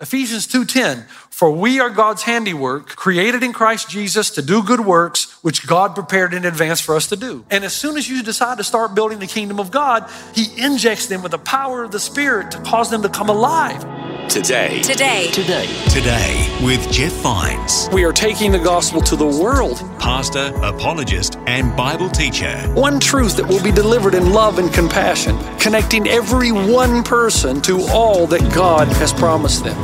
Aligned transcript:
Ephesians 0.00 0.46
2:10 0.46 1.06
For 1.28 1.50
we 1.50 1.80
are 1.80 1.90
God's 1.90 2.22
handiwork 2.22 2.94
created 2.94 3.42
in 3.42 3.52
Christ 3.52 3.88
Jesus 3.90 4.30
to 4.30 4.42
do 4.42 4.62
good 4.62 4.80
works 4.80 5.26
which 5.42 5.66
God 5.66 5.96
prepared 5.96 6.32
in 6.34 6.44
advance 6.44 6.80
for 6.80 6.94
us 6.94 7.08
to 7.08 7.16
do. 7.16 7.44
And 7.50 7.64
as 7.64 7.72
soon 7.74 7.96
as 7.96 8.08
you 8.08 8.22
decide 8.22 8.58
to 8.58 8.64
start 8.64 8.94
building 8.94 9.18
the 9.18 9.26
kingdom 9.26 9.58
of 9.58 9.72
God, 9.72 10.08
he 10.34 10.50
injects 10.56 11.06
them 11.06 11.22
with 11.22 11.32
the 11.32 11.38
power 11.38 11.82
of 11.82 11.90
the 11.90 11.98
spirit 11.98 12.52
to 12.52 12.58
cause 12.60 12.90
them 12.90 13.02
to 13.02 13.08
come 13.08 13.28
alive. 13.28 13.84
Today. 14.28 14.82
Today. 14.82 15.30
Today. 15.32 15.66
Today 15.88 16.58
with 16.62 16.92
Jeff 16.92 17.12
Vines, 17.22 17.88
We 17.92 18.04
are 18.04 18.12
taking 18.12 18.52
the 18.52 18.58
gospel 18.58 19.00
to 19.00 19.16
the 19.16 19.26
world. 19.26 19.82
pastor, 19.98 20.52
apologist, 20.62 21.38
and 21.46 21.74
Bible 21.74 22.10
teacher. 22.10 22.54
One 22.74 23.00
truth 23.00 23.36
that 23.36 23.48
will 23.48 23.62
be 23.62 23.72
delivered 23.72 24.14
in 24.14 24.32
love 24.32 24.58
and 24.58 24.72
compassion, 24.72 25.38
connecting 25.58 26.06
every 26.08 26.52
one 26.52 27.02
person 27.02 27.62
to 27.62 27.80
all 27.88 28.26
that 28.26 28.52
God 28.52 28.86
has 28.98 29.12
promised 29.14 29.64
them. 29.64 29.76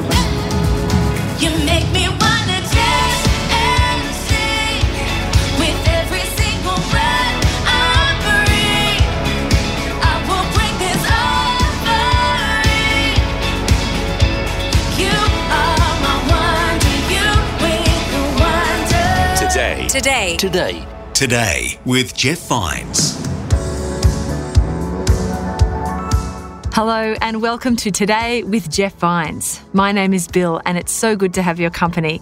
Today. 19.54 19.86
Today. 19.86 20.36
Today. 20.36 20.86
Today 21.12 21.78
with 21.84 22.16
Jeff 22.16 22.38
Vines. 22.48 23.33
Hello 26.74 27.14
and 27.20 27.40
welcome 27.40 27.76
to 27.76 27.92
Today 27.92 28.42
with 28.42 28.68
Jeff 28.68 28.96
Vines. 28.96 29.60
My 29.72 29.92
name 29.92 30.12
is 30.12 30.26
Bill 30.26 30.60
and 30.66 30.76
it's 30.76 30.90
so 30.90 31.14
good 31.14 31.32
to 31.34 31.40
have 31.40 31.60
your 31.60 31.70
company. 31.70 32.20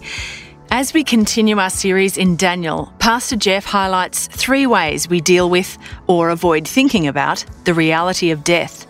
As 0.69 0.93
we 0.93 1.03
continue 1.03 1.57
our 1.57 1.71
series 1.71 2.17
in 2.19 2.35
Daniel, 2.35 2.93
Pastor 2.99 3.35
Jeff 3.35 3.65
highlights 3.65 4.27
three 4.27 4.67
ways 4.67 5.09
we 5.09 5.21
deal 5.21 5.49
with 5.49 5.75
or 6.05 6.29
avoid 6.29 6.67
thinking 6.67 7.07
about 7.07 7.43
the 7.63 7.73
reality 7.73 8.29
of 8.29 8.43
death. 8.43 8.85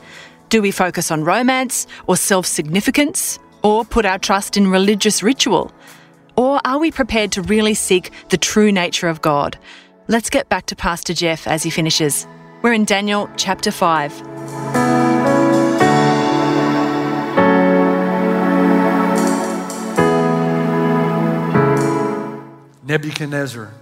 Do 0.50 0.62
we 0.62 0.70
focus 0.70 1.12
on 1.12 1.24
romance 1.24 1.88
or 2.08 2.18
self 2.18 2.46
significance 2.46 3.40
or 3.64 3.86
put 3.86 4.06
our 4.06 4.20
trust 4.20 4.58
in 4.58 4.68
religious 4.68 5.24
ritual? 5.24 5.72
Or 6.36 6.60
are 6.66 6.78
we 6.78 6.92
prepared 6.92 7.32
to 7.32 7.42
really 7.42 7.74
seek 7.74 8.12
the 8.28 8.38
true 8.38 8.74
nature 8.74 9.08
of 9.08 9.22
God? 9.22 9.58
Let's 10.10 10.30
get 10.30 10.50
back 10.50 10.66
to 10.66 10.76
Pastor 10.76 11.14
Jeff 11.14 11.48
as 11.48 11.64
he 11.64 11.70
finishes. 11.70 12.28
We're 12.62 12.74
in 12.74 12.84
Daniel 12.84 13.30
chapter 13.38 13.72
5. 13.72 14.83
Nebuchadnezzar. 22.86 23.74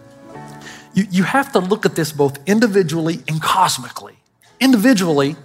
You, 0.93 1.05
you 1.09 1.23
have 1.23 1.51
to 1.53 1.59
look 1.59 1.85
at 1.85 1.95
this 1.95 2.11
both 2.11 2.37
individually 2.47 3.23
and 3.27 3.41
cosmically. 3.41 4.15
Individually, 4.59 5.35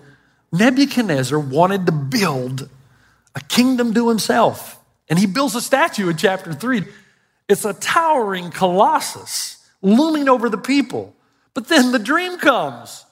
Nebuchadnezzar 0.53 1.39
wanted 1.39 1.87
to 1.87 1.93
build 1.93 2.69
a 3.35 3.41
kingdom 3.41 3.95
to 3.95 4.09
himself, 4.09 4.79
and 5.09 5.19
he 5.19 5.27
builds 5.27 5.55
a 5.55 5.61
statue 5.61 6.09
in 6.09 6.17
chapter 6.17 6.53
3. 6.53 6.85
It's 7.49 7.65
a 7.65 7.75
towering 7.75 8.51
colossus 8.51 9.57
looming 9.83 10.29
over 10.29 10.49
the 10.49 10.59
people. 10.59 11.15
But 11.55 11.69
then 11.69 11.93
the 11.93 11.99
dream 11.99 12.39
comes, 12.39 13.05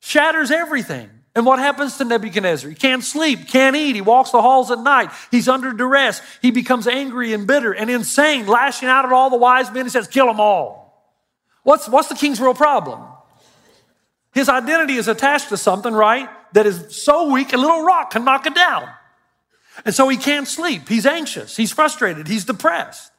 shatters 0.00 0.50
everything. 0.50 1.10
And 1.36 1.44
what 1.44 1.58
happens 1.58 1.96
to 1.98 2.04
Nebuchadnezzar? 2.04 2.70
He 2.70 2.76
can't 2.76 3.02
sleep, 3.02 3.48
can't 3.48 3.74
eat. 3.74 3.96
He 3.96 4.00
walks 4.00 4.30
the 4.30 4.40
halls 4.40 4.70
at 4.70 4.78
night. 4.78 5.10
He's 5.32 5.48
under 5.48 5.72
duress. 5.72 6.22
He 6.40 6.52
becomes 6.52 6.86
angry 6.86 7.32
and 7.32 7.46
bitter 7.46 7.72
and 7.72 7.90
insane, 7.90 8.46
lashing 8.46 8.88
out 8.88 9.04
at 9.04 9.12
all 9.12 9.30
the 9.30 9.36
wise 9.36 9.72
men. 9.72 9.86
He 9.86 9.90
says, 9.90 10.06
Kill 10.06 10.26
them 10.26 10.38
all. 10.38 10.84
What's, 11.64 11.88
what's 11.88 12.08
the 12.08 12.14
king's 12.14 12.40
real 12.40 12.54
problem? 12.54 13.00
His 14.32 14.48
identity 14.48 14.94
is 14.94 15.08
attached 15.08 15.48
to 15.48 15.56
something, 15.56 15.94
right, 15.94 16.28
that 16.52 16.66
is 16.66 16.94
so 16.94 17.30
weak 17.30 17.52
a 17.52 17.56
little 17.56 17.82
rock 17.82 18.10
can 18.10 18.24
knock 18.24 18.46
it 18.46 18.54
down. 18.54 18.88
And 19.84 19.94
so 19.94 20.08
he 20.08 20.16
can't 20.16 20.46
sleep. 20.46 20.88
He's 20.88 21.06
anxious. 21.06 21.56
He's 21.56 21.72
frustrated. 21.72 22.28
He's 22.28 22.44
depressed. 22.44 23.10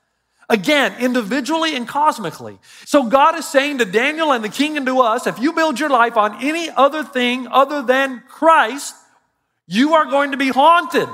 Again, 0.50 0.94
individually 1.00 1.76
and 1.76 1.88
cosmically. 1.88 2.60
So 2.86 3.04
God 3.04 3.36
is 3.36 3.48
saying 3.48 3.80
to 3.80 3.86
Daniel 3.86 4.32
and 4.32 4.44
the 4.44 4.50
king 4.50 4.78
and 4.78 4.86
to 4.86 5.00
us, 5.00 5.26
if 5.26 5.40
you 5.40 5.54
build 5.54 5.80
your 5.80 5.90
life 5.90 6.18
on 6.18 6.44
any 6.44 6.70
other 6.70 7.04
thing 7.04 7.48
other 7.48 7.82
than 7.82 8.22
Christ, 8.28 8.94
you 9.68 9.96
are 9.96 10.06
going 10.06 10.32
to 10.32 10.38
be 10.38 10.50
haunted. 10.50 11.10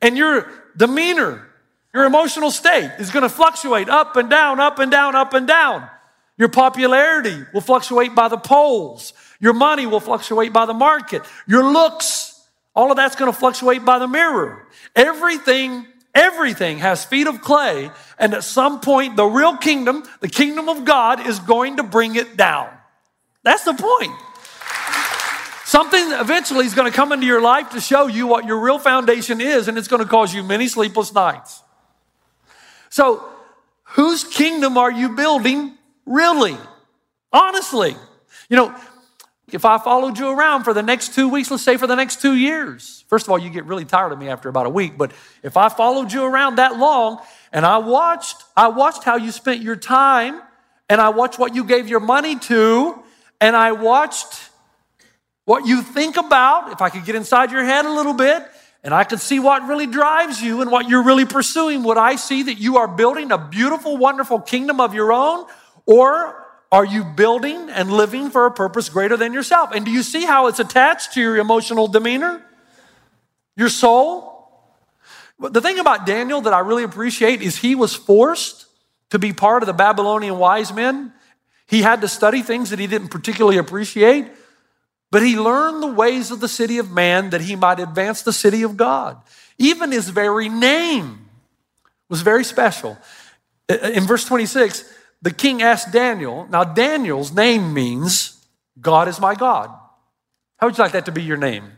And 0.00 0.16
your 0.16 0.48
demeanor, 0.76 1.48
your 1.92 2.04
emotional 2.04 2.52
state 2.52 2.92
is 3.00 3.10
going 3.10 3.24
to 3.24 3.28
fluctuate 3.28 3.88
up 3.88 4.14
and 4.16 4.30
down, 4.30 4.60
up 4.60 4.78
and 4.78 4.90
down, 4.90 5.16
up 5.16 5.34
and 5.34 5.48
down. 5.48 5.88
Your 6.38 6.48
popularity 6.48 7.44
will 7.52 7.60
fluctuate 7.60 8.14
by 8.14 8.28
the 8.28 8.38
polls. 8.38 9.12
Your 9.40 9.52
money 9.52 9.86
will 9.86 10.00
fluctuate 10.00 10.52
by 10.52 10.66
the 10.66 10.74
market. 10.74 11.22
Your 11.48 11.64
looks, 11.64 12.48
all 12.74 12.90
of 12.90 12.96
that's 12.96 13.16
going 13.16 13.30
to 13.30 13.36
fluctuate 13.36 13.84
by 13.84 13.98
the 13.98 14.06
mirror. 14.06 14.68
Everything, 14.94 15.86
everything 16.14 16.78
has 16.78 17.04
feet 17.04 17.26
of 17.26 17.40
clay. 17.40 17.90
And 18.18 18.34
at 18.34 18.44
some 18.44 18.80
point, 18.80 19.16
the 19.16 19.26
real 19.26 19.56
kingdom, 19.56 20.04
the 20.20 20.28
kingdom 20.28 20.68
of 20.68 20.84
God, 20.84 21.26
is 21.26 21.38
going 21.38 21.76
to 21.76 21.82
bring 21.82 22.16
it 22.16 22.36
down. 22.36 22.68
That's 23.42 23.64
the 23.64 23.74
point. 23.74 24.12
Something 25.64 26.12
eventually 26.12 26.66
is 26.66 26.74
going 26.74 26.90
to 26.90 26.96
come 26.96 27.12
into 27.12 27.26
your 27.26 27.40
life 27.40 27.70
to 27.70 27.80
show 27.80 28.08
you 28.08 28.26
what 28.26 28.44
your 28.44 28.58
real 28.58 28.78
foundation 28.78 29.40
is, 29.40 29.68
and 29.68 29.78
it's 29.78 29.86
going 29.86 30.02
to 30.02 30.08
cause 30.08 30.34
you 30.34 30.42
many 30.42 30.66
sleepless 30.66 31.14
nights. 31.14 31.62
So, 32.88 33.24
whose 33.84 34.24
kingdom 34.24 34.76
are 34.76 34.90
you 34.90 35.14
building 35.14 35.78
really? 36.06 36.56
Honestly. 37.32 37.94
You 38.48 38.56
know, 38.56 38.74
if 39.54 39.64
I 39.64 39.78
followed 39.78 40.18
you 40.18 40.30
around 40.30 40.64
for 40.64 40.74
the 40.74 40.82
next 40.82 41.14
two 41.14 41.28
weeks, 41.28 41.50
let's 41.50 41.62
say 41.62 41.76
for 41.76 41.86
the 41.86 41.94
next 41.94 42.20
two 42.20 42.34
years, 42.34 43.04
first 43.08 43.26
of 43.26 43.30
all, 43.30 43.38
you 43.38 43.50
get 43.50 43.64
really 43.64 43.84
tired 43.84 44.12
of 44.12 44.18
me 44.18 44.28
after 44.28 44.48
about 44.48 44.66
a 44.66 44.70
week, 44.70 44.98
but 44.98 45.12
if 45.42 45.56
I 45.56 45.68
followed 45.68 46.12
you 46.12 46.24
around 46.24 46.56
that 46.56 46.78
long 46.78 47.20
and 47.52 47.66
I 47.66 47.78
watched, 47.78 48.36
I 48.56 48.68
watched 48.68 49.04
how 49.04 49.16
you 49.16 49.30
spent 49.30 49.62
your 49.62 49.76
time 49.76 50.40
and 50.88 51.00
I 51.00 51.10
watched 51.10 51.38
what 51.38 51.54
you 51.54 51.64
gave 51.64 51.88
your 51.88 52.00
money 52.00 52.38
to 52.38 53.02
and 53.40 53.56
I 53.56 53.72
watched 53.72 54.50
what 55.44 55.66
you 55.66 55.82
think 55.82 56.16
about, 56.16 56.72
if 56.72 56.80
I 56.80 56.90
could 56.90 57.04
get 57.04 57.14
inside 57.14 57.50
your 57.50 57.64
head 57.64 57.84
a 57.84 57.90
little 57.90 58.14
bit, 58.14 58.46
and 58.82 58.94
I 58.94 59.04
could 59.04 59.20
see 59.20 59.40
what 59.40 59.66
really 59.66 59.86
drives 59.86 60.40
you 60.40 60.62
and 60.62 60.70
what 60.70 60.88
you're 60.88 61.02
really 61.02 61.26
pursuing, 61.26 61.82
would 61.82 61.98
I 61.98 62.16
see 62.16 62.44
that 62.44 62.54
you 62.54 62.78
are 62.78 62.88
building 62.88 63.32
a 63.32 63.38
beautiful, 63.38 63.96
wonderful 63.96 64.40
kingdom 64.40 64.80
of 64.80 64.94
your 64.94 65.12
own? 65.12 65.46
Or 65.86 66.46
are 66.72 66.84
you 66.84 67.04
building 67.04 67.68
and 67.70 67.90
living 67.90 68.30
for 68.30 68.46
a 68.46 68.50
purpose 68.50 68.88
greater 68.88 69.16
than 69.16 69.32
yourself? 69.32 69.72
And 69.74 69.84
do 69.84 69.90
you 69.90 70.02
see 70.02 70.24
how 70.24 70.46
it's 70.46 70.60
attached 70.60 71.14
to 71.14 71.20
your 71.20 71.36
emotional 71.36 71.88
demeanor? 71.88 72.44
Your 73.56 73.68
soul? 73.68 74.30
The 75.38 75.60
thing 75.60 75.78
about 75.78 76.06
Daniel 76.06 76.40
that 76.42 76.52
I 76.52 76.60
really 76.60 76.84
appreciate 76.84 77.42
is 77.42 77.56
he 77.56 77.74
was 77.74 77.94
forced 77.94 78.66
to 79.10 79.18
be 79.18 79.32
part 79.32 79.62
of 79.62 79.66
the 79.66 79.72
Babylonian 79.72 80.38
wise 80.38 80.72
men. 80.72 81.12
He 81.66 81.82
had 81.82 82.02
to 82.02 82.08
study 82.08 82.42
things 82.42 82.70
that 82.70 82.78
he 82.78 82.86
didn't 82.86 83.08
particularly 83.08 83.58
appreciate. 83.58 84.26
But 85.10 85.22
he 85.22 85.36
learned 85.36 85.82
the 85.82 85.88
ways 85.88 86.30
of 86.30 86.40
the 86.40 86.48
city 86.48 86.78
of 86.78 86.90
man 86.90 87.30
that 87.30 87.40
he 87.40 87.56
might 87.56 87.80
advance 87.80 88.22
the 88.22 88.32
city 88.32 88.62
of 88.62 88.76
God. 88.76 89.20
Even 89.58 89.90
his 89.90 90.08
very 90.08 90.48
name 90.48 91.28
was 92.08 92.22
very 92.22 92.44
special. 92.44 92.96
In 93.68 94.04
verse 94.04 94.24
26, 94.24 94.84
the 95.22 95.30
king 95.30 95.62
asked 95.62 95.92
Daniel, 95.92 96.46
now 96.50 96.64
Daniel's 96.64 97.32
name 97.32 97.74
means 97.74 98.44
God 98.80 99.08
is 99.08 99.20
my 99.20 99.34
God. 99.34 99.70
How 100.56 100.66
would 100.66 100.78
you 100.78 100.82
like 100.82 100.92
that 100.92 101.06
to 101.06 101.12
be 101.12 101.22
your 101.22 101.36
name? 101.36 101.72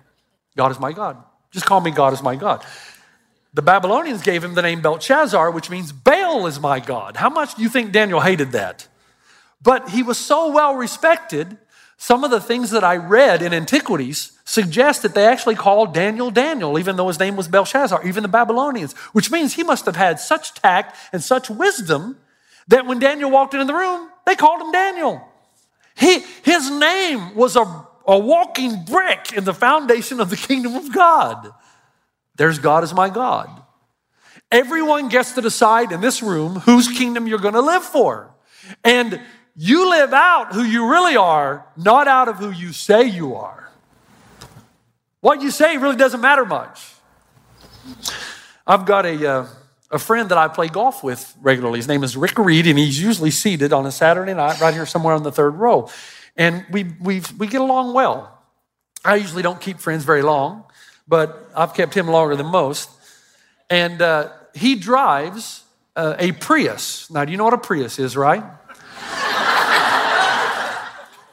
God 0.56 0.70
is 0.70 0.78
my 0.78 0.92
God. 0.92 1.16
Just 1.50 1.66
call 1.66 1.80
me 1.80 1.90
God 1.90 2.12
is 2.12 2.22
my 2.22 2.36
God. 2.36 2.64
The 3.54 3.62
Babylonians 3.62 4.22
gave 4.22 4.42
him 4.42 4.54
the 4.54 4.62
name 4.62 4.80
Belshazzar, 4.80 5.50
which 5.50 5.70
means 5.70 5.92
Baal 5.92 6.46
is 6.46 6.58
my 6.58 6.80
God. 6.80 7.16
How 7.16 7.28
much 7.28 7.54
do 7.54 7.62
you 7.62 7.68
think 7.68 7.92
Daniel 7.92 8.20
hated 8.20 8.52
that? 8.52 8.88
But 9.60 9.90
he 9.90 10.02
was 10.02 10.18
so 10.18 10.50
well 10.50 10.74
respected, 10.74 11.58
Some 12.02 12.24
of 12.24 12.32
the 12.32 12.40
things 12.40 12.70
that 12.70 12.82
I 12.82 12.96
read 12.96 13.42
in 13.42 13.54
antiquities 13.54 14.32
suggest 14.44 15.02
that 15.02 15.14
they 15.14 15.24
actually 15.24 15.54
called 15.54 15.94
Daniel 15.94 16.32
Daniel, 16.32 16.76
even 16.76 16.96
though 16.96 17.06
his 17.06 17.20
name 17.20 17.36
was 17.36 17.46
Belshazzar, 17.46 18.04
even 18.04 18.24
the 18.24 18.28
Babylonians, 18.28 18.92
which 19.12 19.30
means 19.30 19.54
he 19.54 19.62
must 19.62 19.86
have 19.86 19.94
had 19.94 20.18
such 20.18 20.52
tact 20.54 20.96
and 21.12 21.22
such 21.22 21.48
wisdom 21.48 22.16
that 22.68 22.86
when 22.86 22.98
Daniel 22.98 23.30
walked 23.30 23.54
into 23.54 23.66
the 23.66 23.74
room, 23.74 24.08
they 24.26 24.34
called 24.34 24.60
him 24.60 24.72
Daniel. 24.72 25.26
He, 25.96 26.20
his 26.42 26.70
name 26.70 27.34
was 27.34 27.56
a, 27.56 27.86
a 28.06 28.18
walking 28.18 28.84
brick 28.84 29.32
in 29.32 29.44
the 29.44 29.54
foundation 29.54 30.20
of 30.20 30.30
the 30.30 30.36
kingdom 30.36 30.74
of 30.76 30.92
God. 30.92 31.50
There's 32.36 32.58
God 32.58 32.82
as 32.82 32.94
my 32.94 33.10
God. 33.10 33.50
Everyone 34.50 35.08
gets 35.08 35.32
to 35.32 35.40
decide 35.40 35.92
in 35.92 36.00
this 36.00 36.22
room 36.22 36.56
whose 36.60 36.88
kingdom 36.88 37.26
you're 37.26 37.38
going 37.38 37.54
to 37.54 37.60
live 37.60 37.82
for. 37.82 38.30
And 38.84 39.20
you 39.56 39.90
live 39.90 40.12
out 40.12 40.52
who 40.52 40.62
you 40.62 40.90
really 40.90 41.16
are, 41.16 41.66
not 41.76 42.08
out 42.08 42.28
of 42.28 42.36
who 42.36 42.50
you 42.50 42.72
say 42.72 43.04
you 43.04 43.34
are. 43.34 43.70
What 45.20 45.40
you 45.40 45.50
say 45.50 45.76
really 45.76 45.96
doesn't 45.96 46.20
matter 46.20 46.44
much. 46.44 46.94
I've 48.66 48.86
got 48.86 49.06
a, 49.06 49.30
uh, 49.30 49.46
a 49.92 49.98
friend 49.98 50.30
that 50.30 50.38
I 50.38 50.48
play 50.48 50.68
golf 50.68 51.04
with 51.04 51.34
regularly. 51.42 51.78
His 51.78 51.86
name 51.86 52.02
is 52.02 52.16
Rick 52.16 52.38
Reed, 52.38 52.66
and 52.66 52.78
he's 52.78 53.00
usually 53.00 53.30
seated 53.30 53.72
on 53.72 53.84
a 53.84 53.92
Saturday 53.92 54.32
night 54.32 54.58
right 54.60 54.72
here 54.72 54.86
somewhere 54.86 55.14
on 55.14 55.22
the 55.22 55.30
third 55.30 55.50
row. 55.50 55.90
And 56.34 56.64
we, 56.70 56.84
we 56.98 57.20
we 57.38 57.46
get 57.46 57.60
along 57.60 57.92
well. 57.92 58.42
I 59.04 59.16
usually 59.16 59.42
don't 59.42 59.60
keep 59.60 59.78
friends 59.78 60.04
very 60.04 60.22
long, 60.22 60.64
but 61.06 61.50
I've 61.54 61.74
kept 61.74 61.94
him 61.94 62.08
longer 62.08 62.36
than 62.36 62.46
most. 62.46 62.88
And 63.68 64.00
uh, 64.00 64.30
he 64.54 64.76
drives 64.76 65.64
uh, 65.94 66.16
a 66.18 66.32
Prius. 66.32 67.10
Now, 67.10 67.24
do 67.26 67.32
you 67.32 67.36
know 67.36 67.44
what 67.44 67.54
a 67.54 67.58
Prius 67.58 67.98
is, 67.98 68.16
right? 68.16 68.42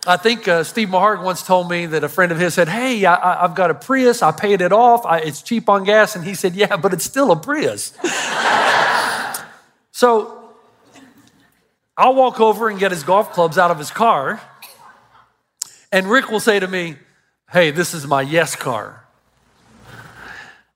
I 0.10 0.18
think 0.18 0.48
uh, 0.48 0.64
Steve 0.64 0.88
Maharg 0.90 1.22
once 1.24 1.44
told 1.44 1.70
me 1.70 1.86
that 1.86 2.04
a 2.04 2.10
friend 2.10 2.32
of 2.32 2.40
his 2.40 2.56
said, 2.56 2.68
Hey, 2.68 3.06
I, 3.06 3.42
have 3.42 3.54
got 3.54 3.70
a 3.70 3.76
Prius. 3.76 4.24
I 4.24 4.32
paid 4.32 4.60
it 4.60 4.74
off. 4.74 5.06
I, 5.06 5.20
it's 5.20 5.44
cheap 5.44 5.70
on 5.70 5.84
gas. 5.84 6.16
And 6.16 6.26
he 6.26 6.34
said, 6.34 6.56
Yeah, 6.56 6.78
but 6.78 6.94
it's 6.94 7.04
still 7.06 7.32
a 7.32 7.36
Prius. 7.36 7.94
so 9.92 10.50
I'll 11.96 12.16
walk 12.16 12.40
over 12.40 12.70
and 12.70 12.80
get 12.80 12.90
his 12.90 13.04
golf 13.04 13.34
clubs 13.34 13.60
out 13.60 13.70
of 13.70 13.78
his 13.78 13.92
car. 13.92 14.42
And 15.92 16.08
Rick 16.08 16.32
will 16.32 16.40
say 16.40 16.60
to 16.60 16.68
me, 16.68 16.96
Hey, 17.52 17.70
this 17.70 17.94
is 17.94 18.08
my 18.08 18.24
yes 18.24 18.56
car. 18.56 19.06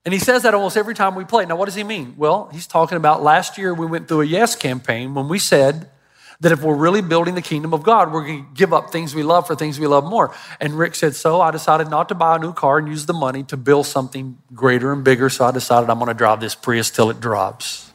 And 0.05 0.13
he 0.13 0.19
says 0.19 0.43
that 0.43 0.53
almost 0.53 0.77
every 0.77 0.93
time 0.93 1.15
we 1.15 1.23
play. 1.23 1.47
Now, 1.47 1.55
what 1.55 1.65
does 1.65 1.75
he 1.75 1.83
mean? 1.83 2.13
Well, 2.17 2.49
he's 2.53 2.67
talking 2.67 2.97
about 2.97 3.23
last 3.23 3.57
year 3.57 3.73
we 3.73 3.87
went 3.87 4.07
through 4.07 4.21
a 4.21 4.25
yes 4.25 4.55
campaign 4.55 5.15
when 5.15 5.27
we 5.27 5.39
said, 5.39 5.89
that 6.43 6.51
if 6.51 6.61
we're 6.61 6.75
really 6.75 7.01
building 7.01 7.35
the 7.35 7.41
kingdom 7.41 7.73
of 7.73 7.83
God, 7.83 8.11
we're 8.11 8.25
going 8.25 8.43
to 8.43 8.49
give 8.53 8.73
up 8.73 8.91
things 8.91 9.15
we 9.15 9.23
love 9.23 9.47
for 9.47 9.55
things 9.55 9.79
we 9.79 9.87
love 9.87 10.03
more. 10.03 10.35
And 10.59 10.77
Rick 10.77 10.95
said, 10.95 11.15
So 11.15 11.39
I 11.39 11.51
decided 11.51 11.89
not 11.89 12.09
to 12.09 12.15
buy 12.15 12.35
a 12.35 12.39
new 12.39 12.53
car 12.53 12.77
and 12.77 12.87
use 12.87 13.05
the 13.05 13.13
money 13.13 13.43
to 13.43 13.57
build 13.57 13.85
something 13.85 14.37
greater 14.53 14.91
and 14.91 15.03
bigger. 15.03 15.29
So 15.29 15.45
I 15.45 15.51
decided 15.51 15.89
I'm 15.89 15.99
going 15.99 16.09
to 16.09 16.13
drive 16.13 16.41
this 16.41 16.53
Prius 16.53 16.91
till 16.91 17.09
it 17.09 17.21
drops. 17.21 17.91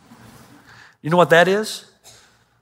You 1.02 1.10
know 1.10 1.18
what 1.18 1.30
that 1.30 1.46
is? 1.46 1.84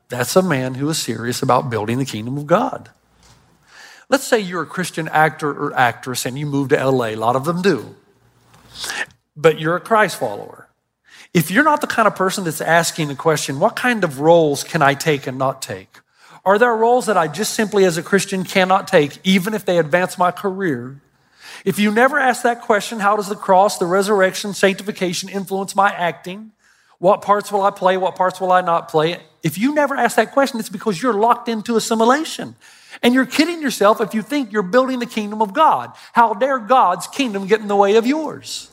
That's 0.08 0.34
a 0.36 0.42
man 0.42 0.74
who 0.74 0.88
is 0.88 0.98
serious 0.98 1.42
about 1.42 1.70
building 1.70 1.98
the 1.98 2.04
kingdom 2.04 2.36
of 2.36 2.46
God. 2.46 2.90
Let's 4.08 4.24
say 4.24 4.40
you're 4.40 4.62
a 4.62 4.66
Christian 4.66 5.08
actor 5.08 5.50
or 5.50 5.74
actress 5.74 6.26
and 6.26 6.38
you 6.38 6.46
move 6.46 6.68
to 6.70 6.90
LA. 6.90 7.06
A 7.06 7.16
lot 7.16 7.36
of 7.36 7.44
them 7.44 7.62
do. 7.62 7.94
But 9.36 9.58
you're 9.60 9.76
a 9.76 9.80
Christ 9.80 10.18
follower. 10.18 10.65
If 11.36 11.50
you're 11.50 11.64
not 11.64 11.82
the 11.82 11.86
kind 11.86 12.08
of 12.08 12.16
person 12.16 12.44
that's 12.44 12.62
asking 12.62 13.08
the 13.08 13.14
question, 13.14 13.60
what 13.60 13.76
kind 13.76 14.04
of 14.04 14.20
roles 14.20 14.64
can 14.64 14.80
I 14.80 14.94
take 14.94 15.26
and 15.26 15.36
not 15.36 15.60
take? 15.60 15.98
Are 16.46 16.58
there 16.58 16.74
roles 16.74 17.04
that 17.06 17.18
I 17.18 17.28
just 17.28 17.52
simply 17.52 17.84
as 17.84 17.98
a 17.98 18.02
Christian 18.02 18.42
cannot 18.42 18.88
take, 18.88 19.18
even 19.22 19.52
if 19.52 19.66
they 19.66 19.76
advance 19.76 20.16
my 20.16 20.30
career? 20.30 20.98
If 21.62 21.78
you 21.78 21.90
never 21.90 22.18
ask 22.18 22.42
that 22.44 22.62
question, 22.62 23.00
how 23.00 23.16
does 23.16 23.28
the 23.28 23.36
cross, 23.36 23.76
the 23.76 23.84
resurrection, 23.84 24.54
sanctification 24.54 25.28
influence 25.28 25.76
my 25.76 25.90
acting? 25.90 26.52
What 27.00 27.20
parts 27.20 27.52
will 27.52 27.64
I 27.64 27.70
play? 27.70 27.98
What 27.98 28.16
parts 28.16 28.40
will 28.40 28.50
I 28.50 28.62
not 28.62 28.88
play? 28.88 29.18
If 29.42 29.58
you 29.58 29.74
never 29.74 29.94
ask 29.94 30.16
that 30.16 30.32
question, 30.32 30.58
it's 30.58 30.70
because 30.70 31.02
you're 31.02 31.12
locked 31.12 31.50
into 31.50 31.76
assimilation. 31.76 32.54
And 33.02 33.12
you're 33.12 33.26
kidding 33.26 33.60
yourself 33.60 34.00
if 34.00 34.14
you 34.14 34.22
think 34.22 34.52
you're 34.52 34.62
building 34.62 35.00
the 35.00 35.04
kingdom 35.04 35.42
of 35.42 35.52
God. 35.52 35.92
How 36.14 36.32
dare 36.32 36.58
God's 36.58 37.06
kingdom 37.06 37.46
get 37.46 37.60
in 37.60 37.68
the 37.68 37.76
way 37.76 37.96
of 37.96 38.06
yours? 38.06 38.70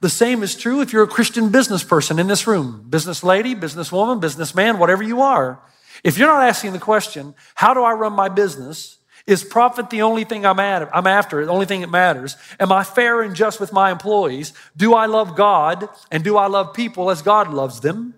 The 0.00 0.10
same 0.10 0.42
is 0.42 0.54
true 0.54 0.80
if 0.80 0.92
you're 0.92 1.02
a 1.02 1.08
Christian 1.08 1.50
business 1.50 1.82
person 1.82 2.18
in 2.18 2.26
this 2.26 2.46
room, 2.46 2.86
business 2.88 3.24
lady, 3.24 3.54
businesswoman, 3.54 4.20
businessman, 4.20 4.78
whatever 4.78 5.02
you 5.02 5.22
are. 5.22 5.60
If 6.04 6.18
you're 6.18 6.28
not 6.28 6.42
asking 6.42 6.72
the 6.72 6.78
question, 6.78 7.34
how 7.54 7.74
do 7.74 7.82
I 7.82 7.92
run 7.92 8.12
my 8.12 8.28
business? 8.28 8.98
Is 9.26 9.42
profit 9.42 9.90
the 9.90 10.02
only 10.02 10.24
thing 10.24 10.46
I'm, 10.46 10.60
at, 10.60 10.88
I'm 10.94 11.06
after, 11.06 11.44
the 11.44 11.50
only 11.50 11.66
thing 11.66 11.80
that 11.80 11.90
matters? 11.90 12.36
Am 12.60 12.70
I 12.70 12.84
fair 12.84 13.22
and 13.22 13.34
just 13.34 13.58
with 13.58 13.72
my 13.72 13.90
employees? 13.90 14.52
Do 14.76 14.94
I 14.94 15.06
love 15.06 15.34
God 15.34 15.88
and 16.12 16.22
do 16.22 16.36
I 16.36 16.46
love 16.46 16.74
people 16.74 17.10
as 17.10 17.22
God 17.22 17.52
loves 17.52 17.80
them? 17.80 18.14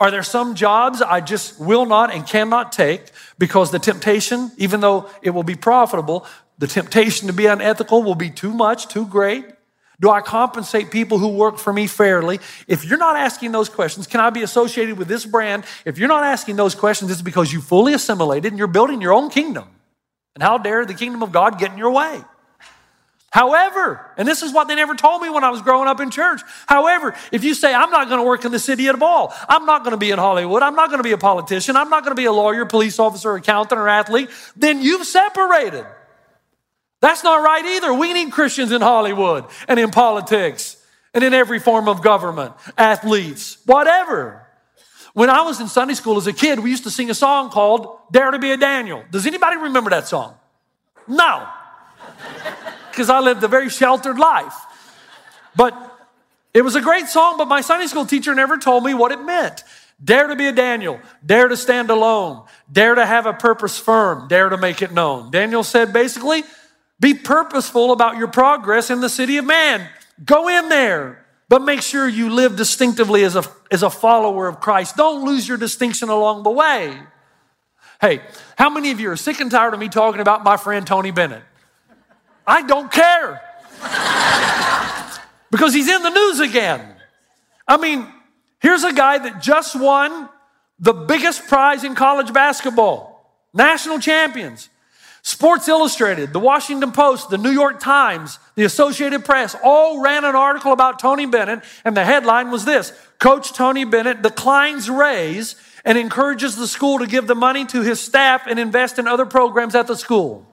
Are 0.00 0.10
there 0.10 0.24
some 0.24 0.56
jobs 0.56 1.00
I 1.00 1.20
just 1.20 1.60
will 1.60 1.86
not 1.86 2.12
and 2.12 2.26
cannot 2.26 2.72
take 2.72 3.12
because 3.38 3.70
the 3.70 3.78
temptation, 3.78 4.50
even 4.56 4.80
though 4.80 5.08
it 5.22 5.30
will 5.30 5.44
be 5.44 5.54
profitable, 5.54 6.26
the 6.58 6.66
temptation 6.66 7.28
to 7.28 7.32
be 7.32 7.46
unethical 7.46 8.02
will 8.02 8.16
be 8.16 8.30
too 8.30 8.52
much, 8.52 8.88
too 8.88 9.06
great? 9.06 9.44
Do 10.00 10.10
I 10.10 10.20
compensate 10.20 10.90
people 10.90 11.18
who 11.18 11.28
work 11.28 11.58
for 11.58 11.72
me 11.72 11.86
fairly? 11.86 12.40
If 12.66 12.84
you're 12.84 12.98
not 12.98 13.16
asking 13.16 13.52
those 13.52 13.68
questions, 13.68 14.06
can 14.06 14.20
I 14.20 14.30
be 14.30 14.42
associated 14.42 14.98
with 14.98 15.08
this 15.08 15.24
brand? 15.24 15.64
If 15.84 15.98
you're 15.98 16.08
not 16.08 16.24
asking 16.24 16.56
those 16.56 16.74
questions, 16.74 17.10
it's 17.10 17.22
because 17.22 17.52
you 17.52 17.60
fully 17.60 17.94
assimilated 17.94 18.52
and 18.52 18.58
you're 18.58 18.66
building 18.66 19.00
your 19.00 19.12
own 19.12 19.30
kingdom. 19.30 19.68
And 20.34 20.42
how 20.42 20.58
dare 20.58 20.84
the 20.84 20.94
kingdom 20.94 21.22
of 21.22 21.30
God 21.30 21.58
get 21.58 21.70
in 21.70 21.78
your 21.78 21.92
way? 21.92 22.22
However, 23.34 24.00
and 24.16 24.28
this 24.28 24.42
is 24.42 24.52
what 24.52 24.68
they 24.68 24.76
never 24.76 24.94
told 24.94 25.20
me 25.20 25.28
when 25.28 25.42
I 25.42 25.50
was 25.50 25.60
growing 25.60 25.88
up 25.88 25.98
in 25.98 26.10
church. 26.10 26.40
However, 26.68 27.16
if 27.32 27.42
you 27.42 27.54
say, 27.54 27.74
I'm 27.74 27.90
not 27.90 28.06
going 28.08 28.20
to 28.20 28.24
work 28.24 28.44
in 28.44 28.52
the 28.52 28.60
city 28.60 28.86
at 28.86 29.02
all, 29.02 29.34
I'm 29.48 29.66
not 29.66 29.82
going 29.82 29.90
to 29.90 29.96
be 29.96 30.12
in 30.12 30.20
Hollywood, 30.20 30.62
I'm 30.62 30.76
not 30.76 30.88
going 30.88 31.00
to 31.00 31.04
be 31.04 31.10
a 31.10 31.18
politician, 31.18 31.74
I'm 31.74 31.90
not 31.90 32.04
going 32.04 32.14
to 32.14 32.20
be 32.20 32.26
a 32.26 32.32
lawyer, 32.32 32.64
police 32.64 33.00
officer, 33.00 33.34
accountant, 33.34 33.80
or 33.80 33.88
athlete, 33.88 34.30
then 34.54 34.80
you've 34.80 35.04
separated. 35.04 35.84
That's 37.04 37.22
not 37.22 37.44
right 37.44 37.62
either. 37.66 37.92
We 37.92 38.14
need 38.14 38.32
Christians 38.32 38.72
in 38.72 38.80
Hollywood 38.80 39.44
and 39.68 39.78
in 39.78 39.90
politics 39.90 40.78
and 41.12 41.22
in 41.22 41.34
every 41.34 41.58
form 41.58 41.86
of 41.86 42.00
government, 42.00 42.54
athletes, 42.78 43.58
whatever. 43.66 44.46
When 45.12 45.28
I 45.28 45.42
was 45.42 45.60
in 45.60 45.68
Sunday 45.68 45.92
school 45.92 46.16
as 46.16 46.26
a 46.26 46.32
kid, 46.32 46.60
we 46.60 46.70
used 46.70 46.84
to 46.84 46.90
sing 46.90 47.10
a 47.10 47.14
song 47.14 47.50
called 47.50 47.98
Dare 48.10 48.30
to 48.30 48.38
be 48.38 48.52
a 48.52 48.56
Daniel. 48.56 49.04
Does 49.10 49.26
anybody 49.26 49.58
remember 49.58 49.90
that 49.90 50.08
song? 50.08 50.34
No. 51.06 51.46
Because 52.90 53.10
I 53.10 53.20
lived 53.20 53.44
a 53.44 53.48
very 53.48 53.68
sheltered 53.68 54.18
life. 54.18 54.56
But 55.54 55.76
it 56.54 56.62
was 56.62 56.74
a 56.74 56.80
great 56.80 57.08
song, 57.08 57.36
but 57.36 57.48
my 57.48 57.60
Sunday 57.60 57.86
school 57.86 58.06
teacher 58.06 58.34
never 58.34 58.56
told 58.56 58.82
me 58.82 58.94
what 58.94 59.12
it 59.12 59.20
meant. 59.20 59.62
Dare 60.02 60.28
to 60.28 60.36
be 60.36 60.46
a 60.46 60.52
Daniel. 60.52 60.98
Dare 61.24 61.48
to 61.48 61.56
stand 61.58 61.90
alone. 61.90 62.46
Dare 62.72 62.94
to 62.94 63.04
have 63.04 63.26
a 63.26 63.34
purpose 63.34 63.78
firm. 63.78 64.26
Dare 64.26 64.48
to 64.48 64.56
make 64.56 64.80
it 64.80 64.90
known. 64.90 65.30
Daniel 65.30 65.64
said 65.64 65.92
basically, 65.92 66.44
be 67.04 67.12
purposeful 67.12 67.92
about 67.92 68.16
your 68.16 68.28
progress 68.28 68.88
in 68.88 69.02
the 69.02 69.10
city 69.10 69.36
of 69.36 69.44
man. 69.44 69.86
Go 70.24 70.48
in 70.48 70.70
there, 70.70 71.22
but 71.50 71.60
make 71.60 71.82
sure 71.82 72.08
you 72.08 72.30
live 72.30 72.56
distinctively 72.56 73.24
as 73.24 73.36
a, 73.36 73.44
as 73.70 73.82
a 73.82 73.90
follower 73.90 74.48
of 74.48 74.58
Christ. 74.58 74.96
Don't 74.96 75.22
lose 75.22 75.46
your 75.46 75.58
distinction 75.58 76.08
along 76.08 76.44
the 76.44 76.50
way. 76.50 76.98
Hey, 78.00 78.22
how 78.56 78.70
many 78.70 78.90
of 78.90 79.00
you 79.00 79.10
are 79.10 79.16
sick 79.16 79.38
and 79.40 79.50
tired 79.50 79.74
of 79.74 79.80
me 79.80 79.90
talking 79.90 80.22
about 80.22 80.44
my 80.44 80.56
friend 80.56 80.86
Tony 80.86 81.10
Bennett? 81.10 81.42
I 82.46 82.62
don't 82.62 82.90
care. 82.90 83.42
because 85.50 85.74
he's 85.74 85.90
in 85.90 86.02
the 86.02 86.08
news 86.08 86.40
again. 86.40 86.96
I 87.68 87.76
mean, 87.76 88.10
here's 88.60 88.82
a 88.82 88.94
guy 88.94 89.18
that 89.18 89.42
just 89.42 89.78
won 89.78 90.30
the 90.78 90.94
biggest 90.94 91.48
prize 91.48 91.84
in 91.84 91.94
college 91.94 92.32
basketball, 92.32 93.30
national 93.52 93.98
champions. 93.98 94.70
Sports 95.26 95.68
Illustrated, 95.68 96.34
the 96.34 96.38
Washington 96.38 96.92
Post, 96.92 97.30
the 97.30 97.38
New 97.38 97.50
York 97.50 97.80
Times, 97.80 98.38
the 98.56 98.64
Associated 98.64 99.24
Press 99.24 99.56
all 99.64 100.02
ran 100.02 100.22
an 100.22 100.36
article 100.36 100.70
about 100.70 100.98
Tony 100.98 101.24
Bennett, 101.24 101.64
and 101.82 101.96
the 101.96 102.04
headline 102.04 102.50
was 102.50 102.66
this 102.66 102.92
Coach 103.18 103.54
Tony 103.54 103.86
Bennett 103.86 104.20
declines 104.20 104.90
raise 104.90 105.56
and 105.82 105.96
encourages 105.96 106.56
the 106.56 106.66
school 106.66 106.98
to 106.98 107.06
give 107.06 107.26
the 107.26 107.34
money 107.34 107.64
to 107.64 107.80
his 107.80 108.00
staff 108.00 108.46
and 108.46 108.58
invest 108.58 108.98
in 108.98 109.08
other 109.08 109.24
programs 109.24 109.74
at 109.74 109.86
the 109.86 109.96
school. 109.96 110.46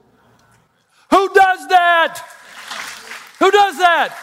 Who 1.09 1.33
does 1.33 1.67
that? 1.67 2.25
Who 3.39 3.51
does 3.51 3.77
that? 3.77 4.17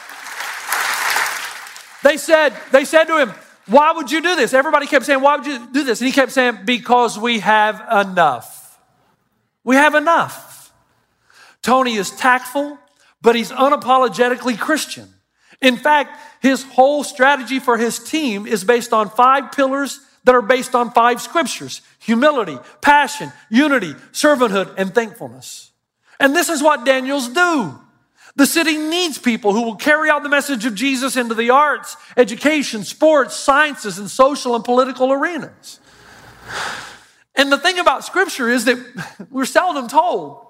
They 2.02 2.16
said, 2.16 2.54
they 2.72 2.86
said 2.86 3.04
to 3.04 3.18
him, 3.18 3.34
Why 3.66 3.92
would 3.92 4.10
you 4.10 4.22
do 4.22 4.34
this? 4.34 4.54
Everybody 4.54 4.86
kept 4.86 5.04
saying, 5.04 5.20
Why 5.20 5.36
would 5.36 5.46
you 5.46 5.68
do 5.70 5.84
this? 5.84 6.00
And 6.00 6.06
he 6.06 6.12
kept 6.12 6.32
saying, 6.32 6.60
Because 6.64 7.18
we 7.18 7.40
have 7.40 7.84
enough. 7.92 8.57
We 9.68 9.76
have 9.76 9.94
enough. 9.94 10.72
Tony 11.60 11.96
is 11.96 12.10
tactful, 12.10 12.78
but 13.20 13.36
he's 13.36 13.50
unapologetically 13.50 14.58
Christian. 14.58 15.12
In 15.60 15.76
fact, 15.76 16.18
his 16.40 16.62
whole 16.62 17.04
strategy 17.04 17.58
for 17.58 17.76
his 17.76 17.98
team 17.98 18.46
is 18.46 18.64
based 18.64 18.94
on 18.94 19.10
five 19.10 19.52
pillars 19.52 20.00
that 20.24 20.34
are 20.34 20.40
based 20.40 20.74
on 20.74 20.90
five 20.92 21.20
scriptures 21.20 21.82
humility, 21.98 22.56
passion, 22.80 23.30
unity, 23.50 23.92
servanthood, 24.10 24.72
and 24.78 24.94
thankfulness. 24.94 25.70
And 26.18 26.34
this 26.34 26.48
is 26.48 26.62
what 26.62 26.86
Daniels 26.86 27.28
do. 27.28 27.78
The 28.36 28.46
city 28.46 28.78
needs 28.78 29.18
people 29.18 29.52
who 29.52 29.64
will 29.64 29.76
carry 29.76 30.08
out 30.08 30.22
the 30.22 30.30
message 30.30 30.64
of 30.64 30.76
Jesus 30.76 31.14
into 31.14 31.34
the 31.34 31.50
arts, 31.50 31.94
education, 32.16 32.84
sports, 32.84 33.36
sciences, 33.36 33.98
and 33.98 34.10
social 34.10 34.54
and 34.54 34.64
political 34.64 35.12
arenas. 35.12 35.78
And 37.38 37.52
the 37.52 37.56
thing 37.56 37.78
about 37.78 38.04
scripture 38.04 38.50
is 38.50 38.64
that 38.64 38.78
we're 39.30 39.44
seldom 39.44 39.86
told 39.86 40.44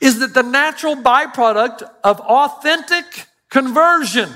is 0.00 0.20
that 0.20 0.32
the 0.32 0.42
natural 0.42 0.96
byproduct 0.96 1.82
of 2.04 2.20
authentic 2.20 3.26
conversion 3.50 4.30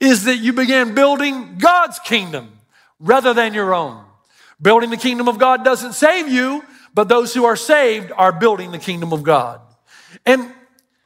is 0.00 0.24
that 0.24 0.36
you 0.36 0.52
began 0.52 0.94
building 0.94 1.58
God's 1.58 1.98
kingdom 1.98 2.58
rather 2.98 3.34
than 3.34 3.52
your 3.52 3.74
own. 3.74 4.04
Building 4.60 4.90
the 4.90 4.96
kingdom 4.96 5.28
of 5.28 5.38
God 5.38 5.64
doesn't 5.64 5.92
save 5.92 6.28
you, 6.28 6.64
but 6.94 7.08
those 7.08 7.34
who 7.34 7.44
are 7.44 7.56
saved 7.56 8.10
are 8.16 8.32
building 8.32 8.72
the 8.72 8.78
kingdom 8.78 9.12
of 9.12 9.22
God. 9.22 9.60
And 10.24 10.50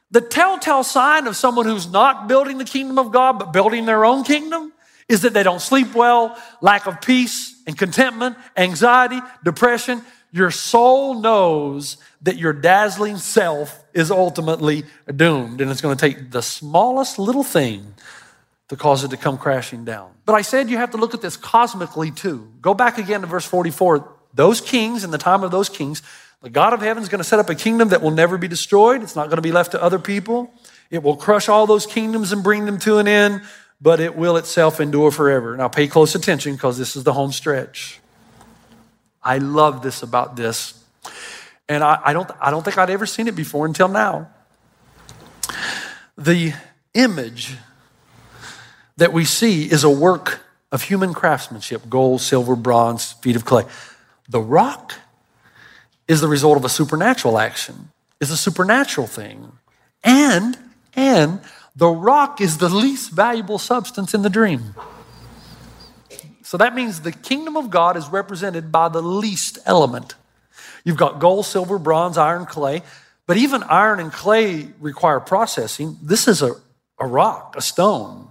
the 0.09 0.21
telltale 0.21 0.83
sign 0.83 1.27
of 1.27 1.35
someone 1.35 1.65
who's 1.65 1.91
not 1.91 2.27
building 2.27 2.57
the 2.57 2.65
kingdom 2.65 2.97
of 2.97 3.11
God, 3.11 3.39
but 3.39 3.51
building 3.51 3.85
their 3.85 4.05
own 4.05 4.23
kingdom, 4.23 4.71
is 5.09 5.21
that 5.23 5.33
they 5.33 5.43
don't 5.43 5.61
sleep 5.61 5.93
well, 5.93 6.37
lack 6.61 6.85
of 6.85 7.01
peace 7.01 7.50
and 7.67 7.77
contentment, 7.77 8.37
anxiety, 8.57 9.19
depression. 9.43 10.01
Your 10.31 10.51
soul 10.51 11.15
knows 11.15 11.97
that 12.21 12.37
your 12.37 12.53
dazzling 12.53 13.17
self 13.17 13.83
is 13.93 14.11
ultimately 14.11 14.85
doomed, 15.13 15.59
and 15.61 15.69
it's 15.69 15.81
going 15.81 15.97
to 15.97 16.09
take 16.09 16.31
the 16.31 16.41
smallest 16.41 17.19
little 17.19 17.43
thing 17.43 17.93
to 18.69 18.77
cause 18.77 19.03
it 19.03 19.09
to 19.09 19.17
come 19.17 19.37
crashing 19.37 19.83
down. 19.83 20.11
But 20.25 20.33
I 20.33 20.41
said 20.41 20.69
you 20.69 20.77
have 20.77 20.91
to 20.91 20.97
look 20.97 21.13
at 21.13 21.21
this 21.21 21.35
cosmically 21.35 22.11
too. 22.11 22.49
Go 22.61 22.73
back 22.73 22.97
again 22.97 23.21
to 23.21 23.27
verse 23.27 23.45
44. 23.45 24.07
Those 24.33 24.61
kings, 24.61 25.03
in 25.03 25.11
the 25.11 25.17
time 25.17 25.43
of 25.43 25.51
those 25.51 25.67
kings, 25.67 26.01
the 26.41 26.49
God 26.49 26.73
of 26.73 26.81
heaven 26.81 27.03
is 27.03 27.09
going 27.09 27.19
to 27.19 27.27
set 27.27 27.39
up 27.39 27.49
a 27.49 27.55
kingdom 27.55 27.89
that 27.89 28.01
will 28.01 28.11
never 28.11 28.37
be 28.37 28.47
destroyed. 28.47 29.03
It's 29.03 29.15
not 29.15 29.27
going 29.27 29.35
to 29.35 29.41
be 29.41 29.51
left 29.51 29.71
to 29.71 29.83
other 29.83 29.99
people. 29.99 30.53
It 30.89 31.03
will 31.03 31.17
crush 31.17 31.49
all 31.49 31.67
those 31.67 31.85
kingdoms 31.85 32.31
and 32.31 32.43
bring 32.43 32.65
them 32.65 32.79
to 32.79 32.97
an 32.97 33.07
end, 33.07 33.41
but 33.81 33.99
it 33.99 34.15
will 34.15 34.37
itself 34.37 34.79
endure 34.79 35.11
forever. 35.11 35.57
Now 35.57 35.67
pay 35.67 35.87
close 35.87 36.13
attention 36.13 36.53
because 36.53 36.77
this 36.77 36.95
is 36.95 37.03
the 37.03 37.13
home 37.13 37.31
stretch. 37.31 37.99
I 39.23 39.39
love 39.39 39.81
this 39.81 40.03
about 40.03 40.35
this. 40.35 40.73
And 41.67 41.83
I, 41.83 41.99
I, 42.03 42.13
don't, 42.13 42.29
I 42.39 42.51
don't 42.51 42.63
think 42.63 42.77
I'd 42.77 42.89
ever 42.89 43.05
seen 43.05 43.27
it 43.27 43.35
before 43.35 43.65
until 43.65 43.87
now. 43.87 44.29
The 46.17 46.53
image 46.93 47.55
that 48.97 49.13
we 49.13 49.25
see 49.25 49.63
is 49.63 49.83
a 49.83 49.89
work 49.89 50.41
of 50.71 50.83
human 50.83 51.13
craftsmanship 51.13 51.89
gold, 51.89 52.21
silver, 52.21 52.55
bronze, 52.55 53.13
feet 53.13 53.35
of 53.35 53.45
clay. 53.45 53.63
The 54.29 54.41
rock 54.41 54.93
is 56.07 56.21
the 56.21 56.27
result 56.27 56.57
of 56.57 56.65
a 56.65 56.69
supernatural 56.69 57.39
action, 57.39 57.89
is 58.19 58.31
a 58.31 58.37
supernatural 58.37 59.07
thing. 59.07 59.53
And, 60.03 60.57
and 60.93 61.39
the 61.75 61.87
rock 61.87 62.41
is 62.41 62.57
the 62.57 62.69
least 62.69 63.11
valuable 63.11 63.57
substance 63.57 64.13
in 64.13 64.21
the 64.21 64.29
dream. 64.29 64.75
So 66.43 66.57
that 66.57 66.75
means 66.75 67.01
the 67.01 67.11
kingdom 67.11 67.55
of 67.55 67.69
God 67.69 67.95
is 67.95 68.09
represented 68.09 68.71
by 68.71 68.89
the 68.89 69.01
least 69.01 69.59
element. 69.65 70.15
You've 70.83 70.97
got 70.97 71.19
gold, 71.19 71.45
silver, 71.45 71.77
bronze, 71.77 72.17
iron, 72.17 72.45
clay, 72.45 72.81
but 73.25 73.37
even 73.37 73.63
iron 73.63 73.99
and 73.99 74.11
clay 74.11 74.67
require 74.79 75.19
processing. 75.19 75.97
This 76.01 76.27
is 76.27 76.41
a, 76.41 76.53
a 76.99 77.07
rock, 77.07 77.55
a 77.55 77.61
stone. 77.61 78.27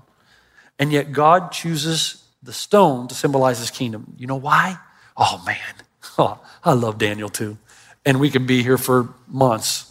And 0.78 0.92
yet 0.92 1.12
God 1.12 1.52
chooses 1.52 2.24
the 2.42 2.52
stone 2.52 3.08
to 3.08 3.14
symbolize 3.14 3.58
his 3.58 3.70
kingdom. 3.70 4.14
You 4.18 4.26
know 4.26 4.36
why? 4.36 4.78
Oh 5.16 5.42
man, 5.46 5.74
oh, 6.18 6.40
I 6.64 6.72
love 6.72 6.98
Daniel 6.98 7.28
too. 7.28 7.58
And 8.04 8.20
we 8.20 8.30
could 8.30 8.46
be 8.46 8.62
here 8.62 8.78
for 8.78 9.10
months. 9.28 9.86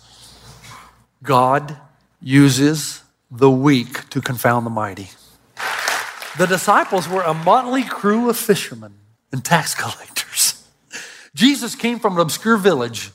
God 1.23 1.77
uses 2.21 3.03
the 3.31 3.49
weak 3.49 4.09
to 4.09 4.21
confound 4.21 4.65
the 4.65 4.71
mighty. 4.71 5.09
The 6.37 6.45
disciples 6.47 7.07
were 7.07 7.21
a 7.21 7.33
motley 7.33 7.83
crew 7.83 8.29
of 8.29 8.37
fishermen 8.37 8.93
and 9.31 9.43
tax 9.43 9.75
collectors. 9.81 10.67
Jesus 11.35 11.75
came 11.75 11.99
from 11.99 12.15
an 12.15 12.21
obscure 12.21 12.57
village 12.57 13.11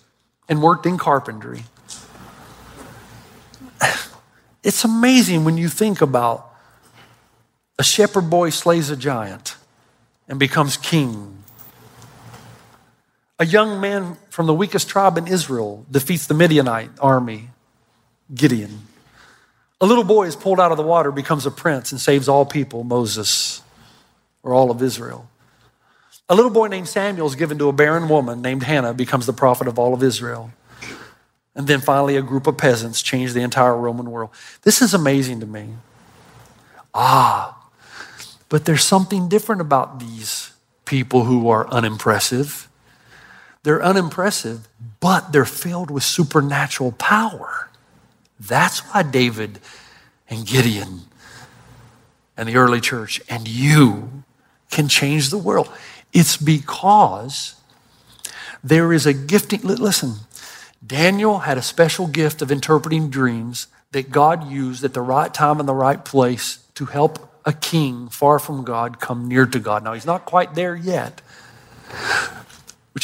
and 0.49 0.63
worked 0.63 0.87
in 0.87 0.99
carpentry. 0.99 1.65
It's 4.63 4.83
amazing 4.83 5.45
when 5.45 5.59
you 5.59 5.69
think 5.69 6.01
about 6.01 6.51
a 7.79 7.85
shepherd 7.85 8.31
boy 8.31 8.49
slays 8.49 8.89
a 8.89 8.97
giant 8.97 9.57
and 10.27 10.39
becomes 10.39 10.79
king. 10.79 11.45
A 13.39 13.45
young 13.45 13.79
man 13.81 14.17
from 14.31 14.47
the 14.47 14.55
weakest 14.55 14.89
tribe 14.89 15.19
in 15.19 15.27
Israel 15.27 15.85
defeats 15.91 16.27
the 16.27 16.35
Midianite 16.35 16.91
army, 16.99 17.51
Gideon. 18.35 18.87
A 19.85 19.87
little 19.87 20.03
boy 20.03 20.25
is 20.25 20.35
pulled 20.35 20.61
out 20.61 20.71
of 20.71 20.79
the 20.79 20.83
water, 20.83 21.13
becomes 21.13 21.45
a 21.45 21.51
prince, 21.51 21.93
and 21.93 22.01
saves 22.01 22.27
all 22.27 22.47
people, 22.47 22.85
Moses, 22.85 23.61
or 24.43 24.55
all 24.55 24.71
of 24.71 24.81
Israel. 24.81 25.29
A 26.27 26.35
little 26.35 26.51
boy 26.51 26.69
named 26.69 26.89
Samuel 26.89 27.27
is 27.27 27.35
given 27.35 27.59
to 27.59 27.69
a 27.69 27.73
barren 27.73 28.09
woman 28.09 28.41
named 28.41 28.63
Hannah, 28.63 28.95
becomes 28.95 29.27
the 29.27 29.35
prophet 29.35 29.69
of 29.69 29.79
all 29.79 29.93
of 29.93 30.03
Israel. 30.03 30.51
And 31.55 31.67
then 31.67 31.83
finally, 31.83 32.17
a 32.17 32.23
group 32.23 32.47
of 32.47 32.57
peasants 32.57 33.03
change 33.03 33.35
the 33.35 33.43
entire 33.43 33.77
Roman 33.77 34.11
world. 34.11 34.31
This 34.63 34.81
is 34.81 34.95
amazing 34.95 35.41
to 35.41 35.47
me. 35.47 35.75
Ah, 36.95 37.69
but 38.49 38.65
there's 38.65 38.85
something 38.85 39.29
different 39.29 39.61
about 39.61 40.01
these 40.01 40.55
people 40.87 41.25
who 41.25 41.51
are 41.51 41.69
unimpressive. 41.69 42.71
They're 43.65 43.83
unimpressive, 43.83 44.67
but 45.01 45.33
they're 45.33 45.45
filled 45.45 45.91
with 45.91 46.05
supernatural 46.05 46.93
power. 46.93 47.69
That's 48.39 48.81
why 48.81 49.03
David 49.03 49.61
and 50.29 50.47
Gideon 50.47 51.03
and 52.37 52.49
the 52.49 52.57
early 52.57 52.81
church 52.81 53.21
and 53.29 53.47
you 53.47 54.25
can 54.71 54.89
change 54.89 55.31
the 55.31 55.39
world. 55.39 55.71
It's 56.13 56.37
because 56.37 57.55
there 58.63 58.93
is 58.93 59.07
a 59.07 59.13
gifting. 59.13 59.61
Listen, 59.63 60.15
Daniel 60.85 61.41
had 61.41 61.59
a 61.59 61.63
special 61.63 62.07
gift 62.07 62.43
of 62.43 62.51
interpreting 62.51 63.11
dreams 63.11 63.69
that 63.93 64.11
God 64.11 64.51
used 64.51 64.85
at 64.85 64.95
the 64.95 65.01
right 65.01 65.33
time 65.33 65.61
and 65.61 65.69
the 65.69 65.75
right 65.75 66.05
place 66.05 66.59
to 66.75 66.87
help 66.87 67.31
a 67.45 67.53
king 67.53 68.09
far 68.09 68.39
from 68.39 68.65
God 68.65 69.01
come 69.01 69.29
near 69.29 69.47
to 69.47 69.59
God. 69.59 69.85
Now, 69.85 69.93
he's 69.93 70.07
not 70.07 70.25
quite 70.25 70.55
there 70.55 70.75
yet, 70.75 71.21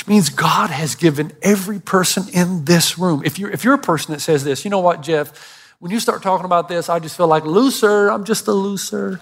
which 0.00 0.08
means 0.08 0.30
God 0.30 0.70
has 0.70 0.94
given 0.94 1.30
every 1.42 1.78
person 1.78 2.24
in 2.32 2.64
this 2.64 2.96
room. 2.96 3.20
If 3.22 3.38
you're, 3.38 3.50
if 3.50 3.64
you're 3.64 3.74
a 3.74 3.78
person 3.78 4.14
that 4.14 4.20
says 4.20 4.44
this, 4.44 4.64
you 4.64 4.70
know 4.70 4.80
what, 4.80 5.02
Jeff? 5.02 5.74
When 5.78 5.92
you 5.92 6.00
start 6.00 6.22
talking 6.22 6.46
about 6.46 6.70
this, 6.70 6.88
I 6.88 7.00
just 7.00 7.18
feel 7.18 7.26
like 7.26 7.44
loser. 7.44 8.10
I'm 8.10 8.24
just 8.24 8.48
a 8.48 8.52
loser. 8.52 9.20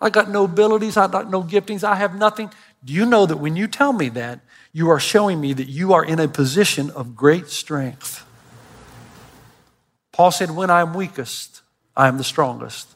I 0.00 0.08
got 0.08 0.30
no 0.30 0.44
abilities. 0.44 0.96
I 0.96 1.06
got 1.06 1.28
no 1.28 1.42
giftings. 1.42 1.84
I 1.84 1.96
have 1.96 2.16
nothing. 2.16 2.50
Do 2.82 2.94
you 2.94 3.04
know 3.04 3.26
that 3.26 3.36
when 3.36 3.56
you 3.56 3.66
tell 3.66 3.92
me 3.92 4.08
that, 4.08 4.40
you 4.72 4.88
are 4.88 4.98
showing 4.98 5.38
me 5.38 5.52
that 5.52 5.68
you 5.68 5.92
are 5.92 6.02
in 6.02 6.18
a 6.18 6.28
position 6.28 6.88
of 6.88 7.14
great 7.14 7.48
strength? 7.48 8.24
Paul 10.12 10.30
said, 10.30 10.52
When 10.52 10.70
I 10.70 10.80
am 10.80 10.94
weakest, 10.94 11.60
I 11.94 12.08
am 12.08 12.16
the 12.16 12.24
strongest. 12.24 12.88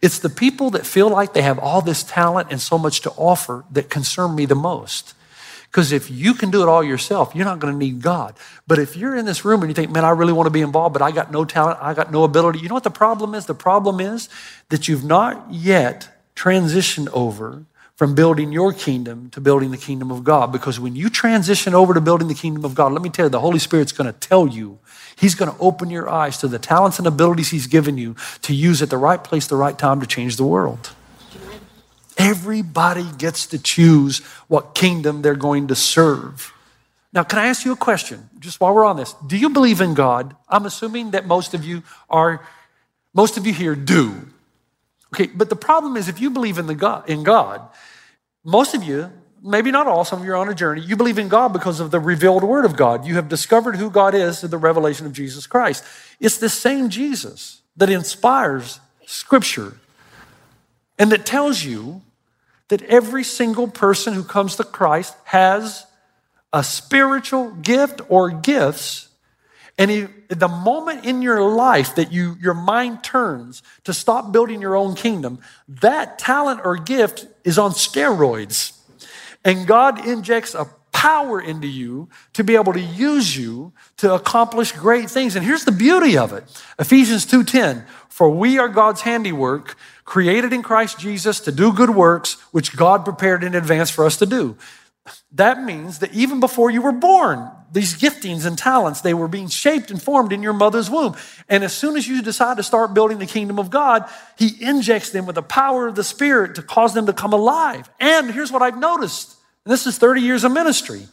It's 0.00 0.20
the 0.20 0.30
people 0.30 0.70
that 0.70 0.86
feel 0.86 1.08
like 1.08 1.32
they 1.32 1.42
have 1.42 1.58
all 1.58 1.80
this 1.80 2.04
talent 2.04 2.52
and 2.52 2.60
so 2.60 2.78
much 2.78 3.00
to 3.00 3.10
offer 3.10 3.64
that 3.72 3.90
concern 3.90 4.36
me 4.36 4.46
the 4.46 4.54
most. 4.54 5.14
Because 5.76 5.92
if 5.92 6.10
you 6.10 6.32
can 6.32 6.50
do 6.50 6.62
it 6.62 6.70
all 6.70 6.82
yourself, 6.82 7.34
you're 7.34 7.44
not 7.44 7.58
going 7.58 7.70
to 7.70 7.78
need 7.78 8.00
God. 8.00 8.34
But 8.66 8.78
if 8.78 8.96
you're 8.96 9.14
in 9.14 9.26
this 9.26 9.44
room 9.44 9.60
and 9.60 9.68
you 9.68 9.74
think, 9.74 9.90
man, 9.90 10.06
I 10.06 10.08
really 10.08 10.32
want 10.32 10.46
to 10.46 10.50
be 10.50 10.62
involved, 10.62 10.94
but 10.94 11.02
I 11.02 11.10
got 11.10 11.30
no 11.30 11.44
talent, 11.44 11.78
I 11.82 11.92
got 11.92 12.10
no 12.10 12.24
ability, 12.24 12.60
you 12.60 12.68
know 12.70 12.74
what 12.74 12.82
the 12.82 12.88
problem 12.88 13.34
is? 13.34 13.44
The 13.44 13.52
problem 13.52 14.00
is 14.00 14.30
that 14.70 14.88
you've 14.88 15.04
not 15.04 15.48
yet 15.50 16.08
transitioned 16.34 17.10
over 17.12 17.66
from 17.94 18.14
building 18.14 18.52
your 18.52 18.72
kingdom 18.72 19.28
to 19.32 19.40
building 19.42 19.70
the 19.70 19.76
kingdom 19.76 20.10
of 20.10 20.24
God. 20.24 20.50
Because 20.50 20.80
when 20.80 20.96
you 20.96 21.10
transition 21.10 21.74
over 21.74 21.92
to 21.92 22.00
building 22.00 22.28
the 22.28 22.34
kingdom 22.34 22.64
of 22.64 22.74
God, 22.74 22.92
let 22.92 23.02
me 23.02 23.10
tell 23.10 23.26
you, 23.26 23.30
the 23.30 23.40
Holy 23.40 23.58
Spirit's 23.58 23.92
going 23.92 24.10
to 24.10 24.18
tell 24.18 24.48
you 24.48 24.78
He's 25.14 25.34
going 25.34 25.50
to 25.50 25.58
open 25.60 25.90
your 25.90 26.08
eyes 26.08 26.38
to 26.38 26.48
the 26.48 26.58
talents 26.58 26.98
and 26.98 27.06
abilities 27.06 27.50
He's 27.50 27.66
given 27.66 27.98
you 27.98 28.16
to 28.40 28.54
use 28.54 28.80
at 28.80 28.88
the 28.88 28.96
right 28.96 29.22
place, 29.22 29.46
the 29.46 29.56
right 29.56 29.78
time 29.78 30.00
to 30.00 30.06
change 30.06 30.36
the 30.36 30.44
world. 30.44 30.95
Everybody 32.16 33.04
gets 33.18 33.46
to 33.48 33.58
choose 33.58 34.18
what 34.48 34.74
kingdom 34.74 35.22
they're 35.22 35.34
going 35.34 35.68
to 35.68 35.74
serve. 35.74 36.52
Now, 37.12 37.22
can 37.22 37.38
I 37.38 37.46
ask 37.46 37.64
you 37.64 37.72
a 37.72 37.76
question 37.76 38.28
just 38.38 38.60
while 38.60 38.74
we're 38.74 38.84
on 38.84 38.96
this? 38.96 39.14
Do 39.26 39.36
you 39.36 39.50
believe 39.50 39.80
in 39.80 39.94
God? 39.94 40.34
I'm 40.48 40.66
assuming 40.66 41.12
that 41.12 41.26
most 41.26 41.54
of 41.54 41.64
you 41.64 41.82
are, 42.10 42.46
most 43.14 43.36
of 43.36 43.46
you 43.46 43.52
here 43.52 43.74
do. 43.74 44.28
Okay, 45.14 45.26
but 45.26 45.48
the 45.48 45.56
problem 45.56 45.96
is 45.96 46.08
if 46.08 46.20
you 46.20 46.30
believe 46.30 46.58
in, 46.58 46.66
the 46.66 46.74
God, 46.74 47.08
in 47.08 47.22
God, 47.22 47.62
most 48.44 48.74
of 48.74 48.82
you 48.82 49.10
maybe 49.46 49.70
not 49.70 49.86
all, 49.86 50.04
some 50.04 50.20
of 50.20 50.24
you 50.24 50.32
are 50.32 50.36
on 50.36 50.48
a 50.48 50.54
journey. 50.54 50.80
You 50.80 50.96
believe 50.96 51.18
in 51.18 51.28
God 51.28 51.52
because 51.52 51.80
of 51.80 51.90
the 51.90 52.00
revealed 52.00 52.42
word 52.42 52.64
of 52.64 52.76
God. 52.76 53.06
You 53.06 53.14
have 53.14 53.28
discovered 53.28 53.76
who 53.76 53.90
God 53.90 54.14
is 54.14 54.40
through 54.40 54.48
the 54.50 54.58
revelation 54.58 55.06
of 55.06 55.12
Jesus 55.12 55.46
Christ. 55.46 55.84
It's 56.20 56.38
the 56.38 56.48
same 56.48 56.90
Jesus 56.90 57.62
that 57.76 57.88
inspires 57.88 58.80
scripture 59.06 59.78
and 60.98 61.12
that 61.12 61.24
tells 61.24 61.62
you 61.64 62.02
that 62.68 62.82
every 62.82 63.24
single 63.24 63.68
person 63.68 64.14
who 64.14 64.24
comes 64.24 64.56
to 64.56 64.64
Christ 64.64 65.14
has 65.24 65.86
a 66.52 66.64
spiritual 66.64 67.50
gift 67.50 68.00
or 68.08 68.30
gifts. 68.30 69.08
And 69.78 69.90
he, 69.90 70.06
the 70.28 70.48
moment 70.48 71.04
in 71.04 71.22
your 71.22 71.42
life 71.42 71.96
that 71.96 72.12
you, 72.12 72.36
your 72.40 72.54
mind 72.54 73.04
turns 73.04 73.62
to 73.84 73.92
stop 73.92 74.32
building 74.32 74.60
your 74.62 74.74
own 74.74 74.94
kingdom, 74.94 75.38
that 75.68 76.18
talent 76.18 76.62
or 76.64 76.76
gift 76.76 77.26
is 77.44 77.58
on 77.58 77.72
steroids. 77.72 78.72
And 79.44 79.66
God 79.66 80.06
injects 80.06 80.54
a 80.54 80.66
power 80.96 81.38
into 81.38 81.66
you 81.66 82.08
to 82.32 82.42
be 82.42 82.54
able 82.54 82.72
to 82.72 82.80
use 82.80 83.36
you 83.36 83.70
to 83.98 84.14
accomplish 84.14 84.72
great 84.72 85.10
things. 85.10 85.36
And 85.36 85.44
here's 85.44 85.66
the 85.66 85.70
beauty 85.70 86.16
of 86.16 86.32
it. 86.32 86.44
Ephesians 86.78 87.26
2:10, 87.26 87.84
for 88.08 88.30
we 88.30 88.58
are 88.58 88.68
God's 88.68 89.02
handiwork, 89.02 89.76
created 90.06 90.54
in 90.54 90.62
Christ 90.62 90.98
Jesus 90.98 91.38
to 91.40 91.52
do 91.52 91.70
good 91.70 91.90
works 91.90 92.38
which 92.50 92.74
God 92.74 93.04
prepared 93.04 93.44
in 93.44 93.54
advance 93.54 93.90
for 93.90 94.06
us 94.06 94.16
to 94.16 94.24
do. 94.24 94.56
That 95.32 95.62
means 95.62 95.98
that 95.98 96.14
even 96.14 96.40
before 96.40 96.70
you 96.70 96.80
were 96.80 96.92
born, 96.92 97.50
these 97.70 97.94
giftings 97.94 98.46
and 98.46 98.56
talents, 98.56 99.02
they 99.02 99.12
were 99.12 99.28
being 99.28 99.48
shaped 99.48 99.90
and 99.90 100.02
formed 100.02 100.32
in 100.32 100.42
your 100.42 100.54
mother's 100.54 100.88
womb. 100.88 101.14
And 101.46 101.62
as 101.62 101.74
soon 101.74 101.98
as 101.98 102.08
you 102.08 102.22
decide 102.22 102.56
to 102.56 102.62
start 102.62 102.94
building 102.94 103.18
the 103.18 103.26
kingdom 103.26 103.58
of 103.58 103.68
God, 103.68 104.08
He 104.38 104.56
injects 104.64 105.10
them 105.10 105.26
with 105.26 105.34
the 105.34 105.42
power 105.42 105.86
of 105.86 105.94
the 105.94 106.04
Spirit 106.04 106.54
to 106.54 106.62
cause 106.62 106.94
them 106.94 107.04
to 107.04 107.12
come 107.12 107.34
alive. 107.34 107.90
And 108.00 108.30
here's 108.30 108.50
what 108.50 108.62
I've 108.62 108.78
noticed 108.78 109.35
and 109.66 109.72
this 109.72 109.84
is 109.84 109.98
30 109.98 110.20
years 110.20 110.44
of 110.44 110.52
ministry. 110.52 111.08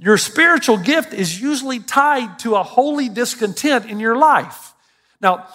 Your 0.00 0.16
spiritual 0.16 0.78
gift 0.78 1.12
is 1.12 1.38
usually 1.38 1.80
tied 1.80 2.38
to 2.38 2.56
a 2.56 2.62
holy 2.62 3.10
discontent 3.10 3.84
in 3.84 4.00
your 4.00 4.16
life. 4.16 4.72
Now, 5.20 5.46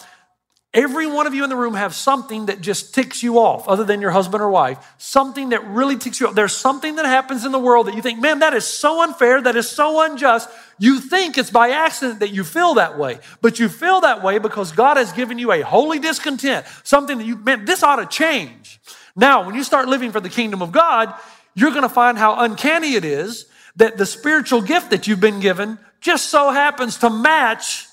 Every 0.74 1.08
one 1.08 1.26
of 1.26 1.34
you 1.34 1.44
in 1.44 1.50
the 1.50 1.56
room 1.56 1.74
have 1.74 1.96
something 1.96 2.48
that 2.48 2.62
just 2.62 2.94
ticks 2.94 3.24
you 3.24 3.40
off, 3.40 3.68
other 3.68 3.84
than 3.84 4.00
your 4.00 4.12
husband 4.12 4.44
or 4.44 4.50
wife. 4.52 4.78
Something 5.00 5.50
that 5.50 5.66
really 5.66 5.98
ticks 5.98 6.20
you 6.20 6.28
off. 6.28 6.36
There's 6.36 6.56
something 6.56 6.98
that 6.98 7.06
happens 7.06 7.46
in 7.46 7.52
the 7.52 7.58
world 7.58 7.88
that 7.88 7.96
you 7.96 8.02
think, 8.04 8.20
man, 8.20 8.40
that 8.40 8.54
is 8.54 8.68
so 8.68 9.02
unfair, 9.02 9.42
that 9.42 9.56
is 9.56 9.68
so 9.68 10.04
unjust. 10.04 10.50
You 10.78 11.00
think 11.00 11.38
it's 11.38 11.50
by 11.50 11.70
accident 11.70 12.20
that 12.20 12.32
you 12.32 12.44
feel 12.44 12.76
that 12.76 12.96
way, 12.96 13.18
but 13.42 13.60
you 13.60 13.70
feel 13.70 14.02
that 14.02 14.22
way 14.22 14.38
because 14.38 14.72
God 14.72 14.98
has 14.98 15.12
given 15.14 15.40
you 15.40 15.52
a 15.52 15.62
holy 15.62 15.98
discontent, 15.98 16.68
something 16.84 17.18
that 17.18 17.26
you, 17.26 17.38
man, 17.38 17.66
this 17.66 17.82
ought 17.82 17.96
to 17.96 18.06
change. 18.06 18.80
Now, 19.16 19.48
when 19.48 19.56
you 19.56 19.64
start 19.64 19.88
living 19.88 20.12
for 20.12 20.20
the 20.20 20.30
kingdom 20.30 20.62
of 20.62 20.72
God, 20.72 21.12
you're 21.58 21.72
going 21.72 21.82
to 21.82 21.90
find 21.90 22.18
how 22.18 22.40
uncanny 22.44 22.94
it 22.94 23.04
is 23.04 23.48
that 23.78 23.98
the 23.98 24.06
spiritual 24.06 24.62
gift 24.62 24.92
that 24.92 25.08
you've 25.08 25.20
been 25.20 25.40
given 25.40 25.80
just 26.00 26.30
so 26.30 26.52
happens 26.52 26.98
to 26.98 27.10
match 27.10 27.88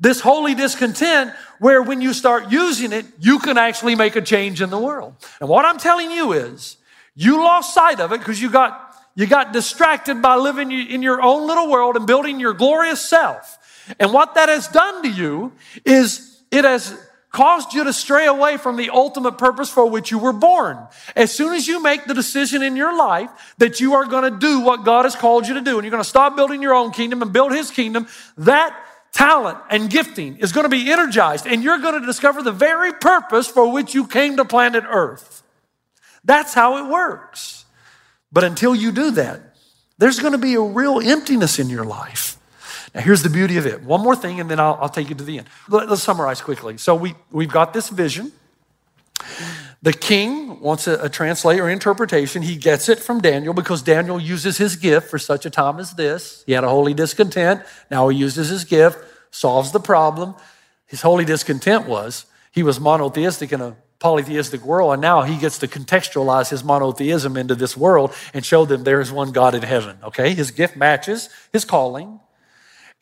this 0.00 0.20
holy 0.20 0.54
discontent 0.54 1.32
where 1.60 1.82
when 1.82 2.00
you 2.00 2.14
start 2.14 2.50
using 2.50 2.92
it, 2.92 3.04
you 3.20 3.38
can 3.38 3.58
actually 3.58 3.94
make 3.94 4.16
a 4.16 4.22
change 4.22 4.62
in 4.62 4.70
the 4.70 4.78
world. 4.78 5.14
And 5.40 5.48
what 5.48 5.66
I'm 5.66 5.78
telling 5.78 6.10
you 6.10 6.32
is, 6.32 6.78
you 7.14 7.36
lost 7.36 7.74
sight 7.74 8.00
of 8.00 8.12
it 8.12 8.18
because 8.18 8.40
you 8.40 8.50
got 8.50 8.88
you 9.14 9.26
got 9.26 9.52
distracted 9.52 10.22
by 10.22 10.36
living 10.36 10.72
in 10.72 11.02
your 11.02 11.20
own 11.20 11.46
little 11.46 11.70
world 11.70 11.96
and 11.96 12.06
building 12.06 12.40
your 12.40 12.54
glorious 12.54 13.06
self. 13.06 13.58
And 14.00 14.10
what 14.10 14.34
that 14.36 14.48
has 14.48 14.68
done 14.68 15.02
to 15.02 15.10
you 15.10 15.52
is 15.84 16.42
it 16.50 16.64
has 16.64 16.98
caused 17.32 17.72
you 17.72 17.82
to 17.84 17.92
stray 17.92 18.26
away 18.26 18.58
from 18.58 18.76
the 18.76 18.90
ultimate 18.90 19.38
purpose 19.38 19.70
for 19.70 19.88
which 19.88 20.10
you 20.10 20.18
were 20.18 20.34
born. 20.34 20.78
As 21.16 21.32
soon 21.32 21.54
as 21.54 21.66
you 21.66 21.82
make 21.82 22.04
the 22.04 22.14
decision 22.14 22.62
in 22.62 22.76
your 22.76 22.96
life 22.96 23.54
that 23.56 23.80
you 23.80 23.94
are 23.94 24.04
going 24.04 24.30
to 24.30 24.38
do 24.38 24.60
what 24.60 24.84
God 24.84 25.06
has 25.06 25.16
called 25.16 25.48
you 25.48 25.54
to 25.54 25.62
do 25.62 25.76
and 25.76 25.84
you're 25.84 25.90
going 25.90 26.02
to 26.02 26.08
stop 26.08 26.36
building 26.36 26.60
your 26.60 26.74
own 26.74 26.92
kingdom 26.92 27.22
and 27.22 27.32
build 27.32 27.52
his 27.52 27.70
kingdom, 27.70 28.06
that 28.36 28.76
talent 29.12 29.58
and 29.70 29.88
gifting 29.88 30.36
is 30.36 30.52
going 30.52 30.64
to 30.64 30.70
be 30.70 30.92
energized 30.92 31.46
and 31.46 31.62
you're 31.62 31.78
going 31.78 31.98
to 31.98 32.06
discover 32.06 32.42
the 32.42 32.52
very 32.52 32.92
purpose 32.92 33.48
for 33.48 33.72
which 33.72 33.94
you 33.94 34.06
came 34.06 34.36
to 34.36 34.44
planet 34.44 34.84
Earth. 34.86 35.42
That's 36.24 36.52
how 36.54 36.84
it 36.84 36.90
works. 36.90 37.64
But 38.30 38.44
until 38.44 38.74
you 38.74 38.92
do 38.92 39.10
that, 39.12 39.40
there's 39.98 40.20
going 40.20 40.32
to 40.32 40.38
be 40.38 40.54
a 40.54 40.60
real 40.60 41.00
emptiness 41.00 41.58
in 41.58 41.68
your 41.68 41.84
life. 41.84 42.38
Now, 42.94 43.00
here's 43.00 43.22
the 43.22 43.30
beauty 43.30 43.56
of 43.56 43.66
it. 43.66 43.82
One 43.82 44.02
more 44.02 44.14
thing, 44.14 44.40
and 44.40 44.50
then 44.50 44.60
I'll, 44.60 44.78
I'll 44.80 44.88
take 44.88 45.08
you 45.08 45.14
to 45.14 45.24
the 45.24 45.38
end. 45.38 45.48
Let, 45.68 45.88
us 45.88 46.02
summarize 46.02 46.40
quickly. 46.40 46.76
So, 46.78 46.94
we, 46.94 47.14
we've 47.30 47.50
got 47.50 47.72
this 47.72 47.88
vision. 47.88 48.32
The 49.82 49.92
king 49.92 50.60
wants 50.60 50.86
a, 50.86 51.04
a 51.04 51.08
translator 51.08 51.68
interpretation. 51.68 52.42
He 52.42 52.56
gets 52.56 52.88
it 52.88 53.00
from 53.00 53.20
Daniel 53.20 53.52
because 53.52 53.82
Daniel 53.82 54.20
uses 54.20 54.56
his 54.56 54.76
gift 54.76 55.10
for 55.10 55.18
such 55.18 55.44
a 55.44 55.50
time 55.50 55.80
as 55.80 55.94
this. 55.94 56.44
He 56.46 56.52
had 56.52 56.62
a 56.62 56.68
holy 56.68 56.94
discontent. 56.94 57.62
Now 57.90 58.08
he 58.08 58.16
uses 58.16 58.48
his 58.48 58.64
gift, 58.64 58.98
solves 59.32 59.72
the 59.72 59.80
problem. 59.80 60.34
His 60.86 61.02
holy 61.02 61.24
discontent 61.24 61.88
was 61.88 62.26
he 62.52 62.62
was 62.62 62.78
monotheistic 62.78 63.50
in 63.52 63.60
a 63.60 63.76
polytheistic 63.98 64.62
world, 64.64 64.92
and 64.92 65.02
now 65.02 65.22
he 65.22 65.36
gets 65.38 65.58
to 65.58 65.68
contextualize 65.68 66.50
his 66.50 66.62
monotheism 66.62 67.36
into 67.36 67.54
this 67.54 67.76
world 67.76 68.12
and 68.34 68.44
show 68.44 68.64
them 68.64 68.84
there 68.84 69.00
is 69.00 69.10
one 69.10 69.32
God 69.32 69.54
in 69.54 69.62
heaven. 69.62 69.96
Okay? 70.04 70.34
His 70.34 70.50
gift 70.50 70.76
matches 70.76 71.28
his 71.52 71.64
calling. 71.64 72.20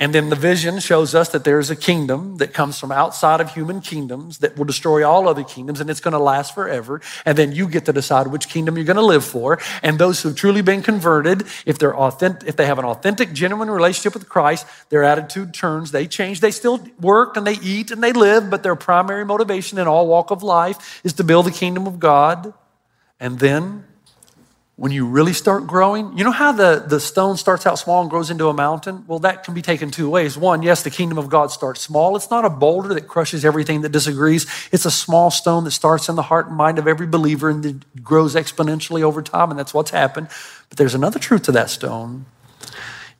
And 0.00 0.14
then 0.14 0.30
the 0.30 0.36
vision 0.36 0.80
shows 0.80 1.14
us 1.14 1.28
that 1.28 1.44
there's 1.44 1.68
a 1.68 1.76
kingdom 1.76 2.38
that 2.38 2.54
comes 2.54 2.78
from 2.78 2.90
outside 2.90 3.42
of 3.42 3.52
human 3.52 3.82
kingdoms 3.82 4.38
that 4.38 4.56
will 4.56 4.64
destroy 4.64 5.06
all 5.06 5.28
other 5.28 5.44
kingdoms 5.44 5.78
and 5.78 5.90
it's 5.90 6.00
going 6.00 6.12
to 6.12 6.18
last 6.18 6.54
forever. 6.54 7.02
And 7.26 7.36
then 7.36 7.52
you 7.52 7.68
get 7.68 7.84
to 7.84 7.92
decide 7.92 8.28
which 8.28 8.48
kingdom 8.48 8.76
you're 8.76 8.86
going 8.86 8.96
to 8.96 9.02
live 9.04 9.26
for. 9.26 9.58
And 9.82 9.98
those 9.98 10.22
who've 10.22 10.34
truly 10.34 10.62
been 10.62 10.80
converted, 10.82 11.42
if 11.66 11.78
they're 11.78 11.94
authentic, 11.94 12.48
if 12.48 12.56
they 12.56 12.64
have 12.64 12.78
an 12.78 12.86
authentic, 12.86 13.34
genuine 13.34 13.70
relationship 13.70 14.14
with 14.14 14.26
Christ, 14.26 14.66
their 14.88 15.04
attitude 15.04 15.52
turns, 15.52 15.90
they 15.90 16.06
change. 16.06 16.40
They 16.40 16.50
still 16.50 16.82
work 16.98 17.36
and 17.36 17.46
they 17.46 17.58
eat 17.60 17.90
and 17.90 18.02
they 18.02 18.14
live, 18.14 18.48
but 18.48 18.62
their 18.62 18.76
primary 18.76 19.26
motivation 19.26 19.76
in 19.76 19.86
all 19.86 20.06
walk 20.06 20.30
of 20.30 20.42
life 20.42 21.02
is 21.04 21.12
to 21.14 21.24
build 21.24 21.44
the 21.44 21.50
kingdom 21.50 21.86
of 21.86 22.00
God. 22.00 22.54
And 23.20 23.38
then 23.38 23.84
when 24.81 24.93
you 24.93 25.05
really 25.05 25.35
start 25.35 25.66
growing, 25.66 26.16
you 26.16 26.25
know 26.25 26.31
how 26.31 26.53
the, 26.53 26.83
the 26.88 26.99
stone 26.99 27.37
starts 27.37 27.66
out 27.66 27.79
small 27.79 28.01
and 28.01 28.09
grows 28.09 28.31
into 28.31 28.49
a 28.49 28.55
mountain? 28.55 29.05
Well, 29.07 29.19
that 29.19 29.45
can 29.45 29.53
be 29.53 29.61
taken 29.61 29.90
two 29.90 30.09
ways. 30.09 30.38
One, 30.38 30.62
yes, 30.62 30.85
the 30.85 30.90
kingdom 30.90 31.19
of 31.19 31.29
God 31.29 31.51
starts 31.51 31.83
small. 31.83 32.16
It's 32.16 32.31
not 32.31 32.47
a 32.47 32.49
boulder 32.49 32.95
that 32.95 33.07
crushes 33.07 33.45
everything 33.45 33.83
that 33.83 33.90
disagrees. 33.90 34.47
It's 34.73 34.87
a 34.87 34.90
small 34.90 35.31
stone 35.31 35.64
that 35.64 35.73
starts 35.73 36.09
in 36.09 36.16
the 36.16 36.23
heart 36.23 36.47
and 36.47 36.57
mind 36.57 36.79
of 36.79 36.88
every 36.88 37.07
believer 37.07 37.51
and 37.51 37.85
grows 38.03 38.35
exponentially 38.35 39.03
over 39.03 39.21
time, 39.21 39.51
and 39.51 39.59
that's 39.59 39.75
what's 39.75 39.90
happened. 39.90 40.29
But 40.71 40.79
there's 40.79 40.95
another 40.95 41.19
truth 41.19 41.43
to 41.43 41.53
that 41.53 41.69
stone. 41.69 42.25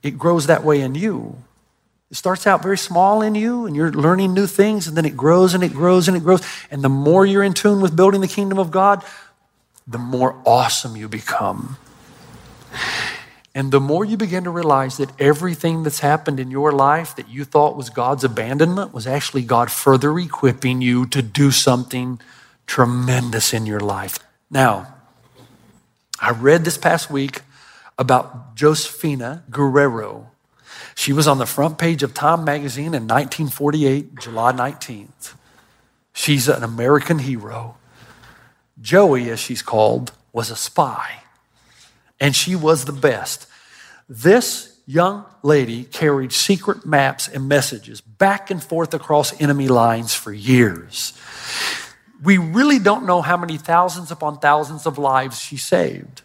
It 0.03 0.13
grows 0.13 0.47
that 0.47 0.65
way 0.65 0.81
in 0.81 0.95
you. 0.95 1.43
It 2.11 2.17
starts 2.17 2.47
out 2.47 2.63
very 2.63 2.79
small 2.79 3.21
in 3.21 3.35
you, 3.35 3.67
and 3.67 3.77
you're 3.77 3.93
learning 3.93 4.33
new 4.33 4.47
things, 4.47 4.89
and 4.89 4.97
then 4.97 5.05
it 5.05 5.15
grows 5.15 5.53
and 5.53 5.63
it 5.63 5.75
grows 5.75 6.09
and 6.09 6.17
it 6.17 6.25
grows. 6.25 6.41
And 6.71 6.83
the 6.83 6.89
more 6.89 7.27
you're 7.27 7.45
in 7.45 7.53
tune 7.53 7.83
with 7.83 7.95
building 7.95 8.23
the 8.23 8.29
kingdom 8.29 8.59
of 8.59 8.71
God, 8.71 9.05
the 9.91 9.99
more 9.99 10.41
awesome 10.47 10.97
you 10.97 11.09
become. 11.09 11.77
And 13.53 13.73
the 13.73 13.81
more 13.81 14.05
you 14.05 14.17
begin 14.17 14.45
to 14.45 14.51
realize 14.51 14.97
that 14.99 15.11
everything 15.21 15.83
that's 15.83 15.99
happened 15.99 16.39
in 16.39 16.53
your 16.53 16.71
life 16.71 17.17
that 17.17 17.29
you 17.29 17.45
thought 17.45 17.77
was 17.77 17.91
God's 17.91 18.23
abandonment 18.23 18.95
was 18.95 19.09
actually 19.09 19.43
God 19.43 19.73
further 19.73 20.17
equipping 20.19 20.81
you 20.81 21.07
to 21.07 21.21
do 21.21 21.51
something 21.51 22.21
tremendous 22.69 23.53
in 23.53 23.67
your 23.67 23.81
life. 23.81 24.21
Now, 24.49 24.95
I 26.21 26.31
read 26.31 26.65
this 26.65 26.79
past 26.79 27.11
week 27.11 27.43
about 27.99 28.55
Josefina 28.55 29.43
Guerrero. 29.51 30.31
She 30.95 31.13
was 31.13 31.27
on 31.27 31.39
the 31.39 31.47
front 31.47 31.79
page 31.79 32.05
of 32.05 32.15
Time 32.15 32.45
magazine 32.45 32.95
in 32.95 33.09
1948, 33.09 34.21
July 34.21 34.53
19th. 34.53 35.35
She's 36.13 36.49
an 36.49 36.63
American 36.63 37.19
hero. 37.19 37.77
Joey, 38.81 39.31
as 39.31 39.39
she's 39.41 39.63
called, 39.63 40.13
was 40.33 40.51
a 40.51 40.57
spy, 40.57 41.23
and 42.19 42.35
she 42.35 42.57
was 42.57 42.85
the 42.85 42.93
best. 42.93 43.47
This 44.09 44.79
young 44.87 45.25
lady 45.43 45.85
carried 45.85 46.33
secret 46.33 46.85
maps 46.85 47.29
and 47.29 47.49
messages 47.49 48.01
back 48.01 48.51
and 48.51 48.63
forth 48.63 48.93
across 48.93 49.41
enemy 49.41 49.69
lines 49.69 50.15
for 50.15 50.33
years. 50.33 51.13
We 52.23 52.39
really 52.39 52.79
don't 52.79 53.07
know 53.07 53.23
how 53.23 53.37
many 53.37 53.57
thousands 53.57 54.11
upon 54.11 54.39
thousands 54.39 54.87
of 54.87 54.99
lives 54.99 55.41
she 55.41 55.57
saved. 55.57 56.23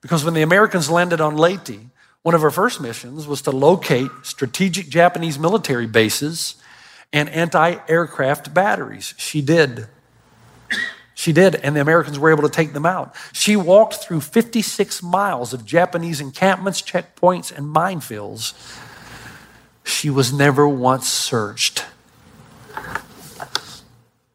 Because 0.00 0.24
when 0.24 0.34
the 0.34 0.42
Americans 0.42 0.90
landed 0.90 1.20
on 1.20 1.36
Leyte, 1.36 1.80
one 2.22 2.34
of 2.34 2.42
her 2.42 2.50
first 2.50 2.80
missions 2.80 3.26
was 3.26 3.42
to 3.42 3.50
locate 3.50 4.10
strategic 4.22 4.88
Japanese 4.88 5.38
military 5.38 5.86
bases 5.86 6.56
and 7.12 7.28
anti 7.30 7.76
aircraft 7.88 8.52
batteries. 8.52 9.14
She 9.16 9.40
did. 9.40 9.88
She 11.18 11.32
did, 11.32 11.54
and 11.56 11.74
the 11.74 11.80
Americans 11.80 12.18
were 12.18 12.30
able 12.30 12.42
to 12.42 12.50
take 12.50 12.74
them 12.74 12.84
out. 12.84 13.14
She 13.32 13.56
walked 13.56 13.94
through 13.94 14.20
56 14.20 15.02
miles 15.02 15.54
of 15.54 15.64
Japanese 15.64 16.20
encampments, 16.20 16.82
checkpoints, 16.82 17.50
and 17.50 17.74
minefields. 17.74 18.52
She 19.82 20.10
was 20.10 20.30
never 20.30 20.68
once 20.68 21.08
searched. 21.08 21.86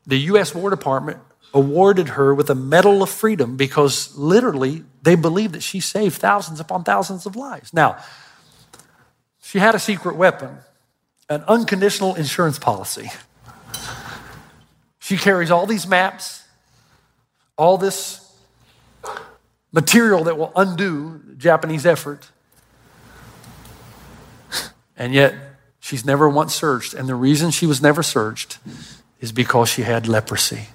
The 0.07 0.17
U.S. 0.17 0.55
War 0.55 0.71
Department 0.71 1.19
awarded 1.53 2.09
her 2.09 2.33
with 2.33 2.49
a 2.49 2.55
Medal 2.55 3.03
of 3.03 3.09
Freedom 3.11 3.57
because 3.57 4.17
literally 4.17 4.83
they 5.03 5.13
believed 5.13 5.53
that 5.53 5.61
she 5.61 5.79
saved 5.79 6.15
thousands 6.15 6.59
upon 6.59 6.83
thousands 6.83 7.27
of 7.27 7.35
lives. 7.35 7.75
Now, 7.75 8.03
she 9.39 9.59
had 9.59 9.75
a 9.75 9.79
secret 9.79 10.15
weapon, 10.15 10.57
an 11.29 11.43
unconditional 11.47 12.15
insurance 12.15 12.57
policy. 12.57 13.11
She 14.97 15.15
carries 15.15 15.51
all 15.51 15.67
these 15.67 15.85
maps 15.85 16.40
all 17.61 17.77
this 17.77 18.27
material 19.71 20.23
that 20.23 20.35
will 20.35 20.51
undo 20.55 21.21
Japanese 21.37 21.85
effort. 21.85 22.31
And 24.97 25.13
yet, 25.13 25.35
she's 25.79 26.03
never 26.03 26.27
once 26.27 26.55
searched. 26.55 26.95
And 26.95 27.07
the 27.07 27.13
reason 27.13 27.51
she 27.51 27.67
was 27.67 27.79
never 27.79 28.01
searched 28.01 28.57
is 29.19 29.31
because 29.31 29.69
she 29.69 29.83
had 29.83 30.07
leprosy. 30.07 30.69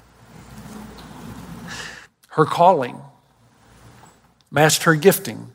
Her 2.29 2.45
calling 2.45 3.01
matched 4.53 4.85
her 4.85 4.95
gifting. 4.95 5.51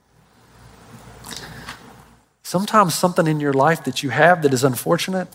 Sometimes 2.44 2.94
something 2.94 3.26
in 3.26 3.39
your 3.39 3.54
life 3.54 3.86
that 3.86 4.04
you 4.04 4.10
have 4.10 4.41
that 4.41 4.52
is 4.52 4.65
unfortunate 4.65 5.30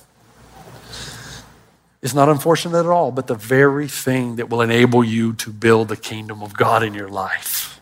is 2.07 2.15
not 2.15 2.29
unfortunate 2.29 2.79
at 2.79 2.87
all, 2.87 3.11
but 3.11 3.27
the 3.27 3.35
very 3.35 3.89
thing 3.89 4.37
that 4.37 4.49
will 4.49 4.63
enable 4.63 5.03
you 5.03 5.33
to 5.33 5.51
build 5.51 5.89
the 5.89 5.97
kingdom 5.97 6.41
of 6.41 6.57
God 6.57 6.85
in 6.85 6.95
your 6.95 7.09
life. 7.09 7.81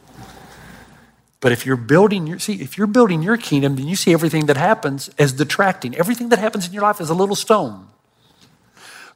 But 1.40 1.52
if 1.52 1.66
you're 1.66 1.76
building 1.76 2.26
your 2.26 2.38
see, 2.38 2.62
if 2.62 2.78
you're 2.78 2.87
building 2.87 3.22
your 3.22 3.37
kingdom, 3.37 3.76
then 3.76 3.87
you 3.87 3.96
see 3.96 4.14
everything 4.14 4.46
that 4.46 4.56
happens 4.56 5.10
as 5.18 5.34
detracting. 5.34 5.94
Everything 5.94 6.30
that 6.30 6.38
happens 6.38 6.66
in 6.66 6.72
your 6.72 6.82
life 6.82 7.02
is 7.02 7.10
a 7.10 7.14
little 7.14 7.37
stone. 7.37 7.88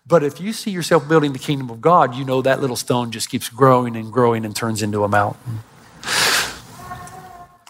But 0.06 0.22
if 0.22 0.42
you 0.42 0.52
see 0.52 0.70
yourself 0.70 1.08
building 1.08 1.32
the 1.32 1.38
kingdom 1.38 1.70
of 1.70 1.80
God, 1.80 2.14
you 2.14 2.26
know 2.26 2.42
that 2.42 2.60
little 2.60 2.76
stone 2.76 3.10
just 3.10 3.30
keeps 3.30 3.48
growing 3.48 3.96
and 3.96 4.12
growing 4.12 4.44
and 4.44 4.54
turns 4.54 4.82
into 4.82 5.04
a 5.04 5.08
mountain. 5.08 5.60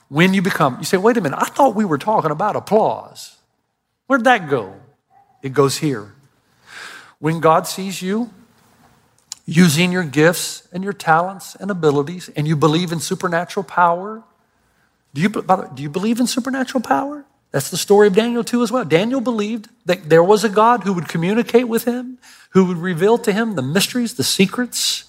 When 0.09 0.35
you 0.35 0.43
become, 0.43 0.79
you 0.79 0.85
say, 0.85 0.97
wait 0.97 1.17
a 1.17 1.21
minute, 1.21 1.39
I 1.41 1.47
thought 1.47 1.77
we 1.77 1.85
were 1.85 1.99
talking 1.99 2.33
about 2.33 2.57
applause. 2.57 3.37
Where'd 4.09 4.25
that 4.25 4.51
go? 4.51 4.75
It 5.41 5.53
goes 5.53 5.79
here. 5.79 6.15
When 7.21 7.41
God 7.41 7.67
sees 7.67 8.01
you 8.01 8.31
using 9.45 9.91
your 9.93 10.05
gifts 10.05 10.69
and 10.73 10.85
your 10.85 10.93
talents 10.93 11.55
and 11.55 11.71
abilities, 11.71 12.29
and 12.37 12.47
you 12.47 12.55
believe 12.55 12.93
in 12.93 13.01
supernatural 13.01 13.65
power, 13.65 14.23
do 15.15 15.23
you, 15.23 15.29
by 15.31 15.57
the 15.57 15.63
way, 15.63 15.69
do 15.75 15.83
you 15.83 15.91
believe 15.91 16.21
in 16.21 16.27
supernatural 16.27 16.83
power? 16.83 17.25
That's 17.51 17.71
the 17.71 17.79
story 17.79 18.07
of 18.07 18.15
Daniel 18.15 18.45
too, 18.45 18.63
as 18.63 18.71
well. 18.71 18.85
Daniel 18.85 19.21
believed 19.21 19.69
that 19.87 20.09
there 20.09 20.23
was 20.23 20.45
a 20.45 20.49
God 20.49 20.85
who 20.85 20.93
would 20.93 21.09
communicate 21.09 21.67
with 21.67 21.85
him, 21.85 22.19
who 22.51 22.67
would 22.67 22.77
reveal 22.77 23.17
to 23.19 23.33
him 23.33 23.55
the 23.55 23.63
mysteries, 23.63 24.15
the 24.15 24.25
secrets. 24.25 25.05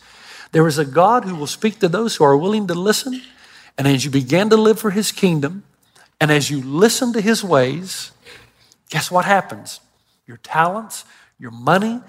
There 0.51 0.65
is 0.67 0.77
a 0.77 0.85
God 0.85 1.25
who 1.25 1.35
will 1.35 1.47
speak 1.47 1.79
to 1.79 1.89
those 1.89 2.15
who 2.15 2.23
are 2.23 2.37
willing 2.37 2.67
to 2.67 2.73
listen. 2.73 3.21
And 3.77 3.87
as 3.87 4.05
you 4.05 4.11
begin 4.11 4.49
to 4.49 4.57
live 4.57 4.79
for 4.79 4.91
his 4.91 5.11
kingdom, 5.11 5.63
and 6.19 6.31
as 6.31 6.49
you 6.49 6.61
listen 6.61 7.13
to 7.13 7.21
his 7.21 7.43
ways, 7.43 8.11
guess 8.89 9.11
what 9.11 9.25
happens? 9.25 9.79
Your 10.25 10.37
talents, 10.37 11.05
your 11.39 11.51
money, 11.51 12.01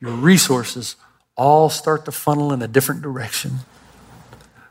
your 0.00 0.12
resources 0.12 0.96
all 1.36 1.70
start 1.70 2.04
to 2.06 2.12
funnel 2.12 2.52
in 2.52 2.62
a 2.62 2.68
different 2.68 3.02
direction 3.02 3.60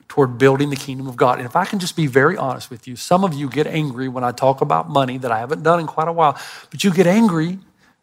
toward 0.10 0.38
building 0.38 0.70
the 0.70 0.76
kingdom 0.76 1.08
of 1.08 1.16
God. 1.16 1.38
And 1.38 1.46
if 1.46 1.56
I 1.56 1.66
can 1.66 1.80
just 1.80 1.96
be 1.96 2.08
very 2.08 2.36
honest 2.36 2.70
with 2.70 2.88
you, 2.88 2.96
some 2.96 3.24
of 3.24 3.34
you 3.34 3.50
get 3.50 3.68
angry 3.68 4.08
when 4.08 4.24
I 4.24 4.32
talk 4.32 4.62
about 4.62 4.90
money 4.90 5.18
that 5.20 5.32
I 5.32 5.40
haven't 5.40 5.64
done 5.64 5.80
in 5.80 5.88
quite 5.88 6.08
a 6.08 6.12
while, 6.12 6.38
but 6.72 6.84
you 6.84 6.92
get 6.92 7.08
angry 7.08 7.60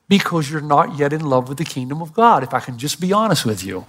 because 0.08 0.50
you're 0.50 0.60
not 0.60 0.96
yet 0.96 1.12
in 1.12 1.24
love 1.24 1.48
with 1.48 1.58
the 1.58 1.64
kingdom 1.64 2.00
of 2.00 2.12
God, 2.12 2.42
if 2.42 2.54
I 2.54 2.60
can 2.60 2.78
just 2.78 3.00
be 3.00 3.12
honest 3.12 3.44
with 3.44 3.64
you. 3.64 3.86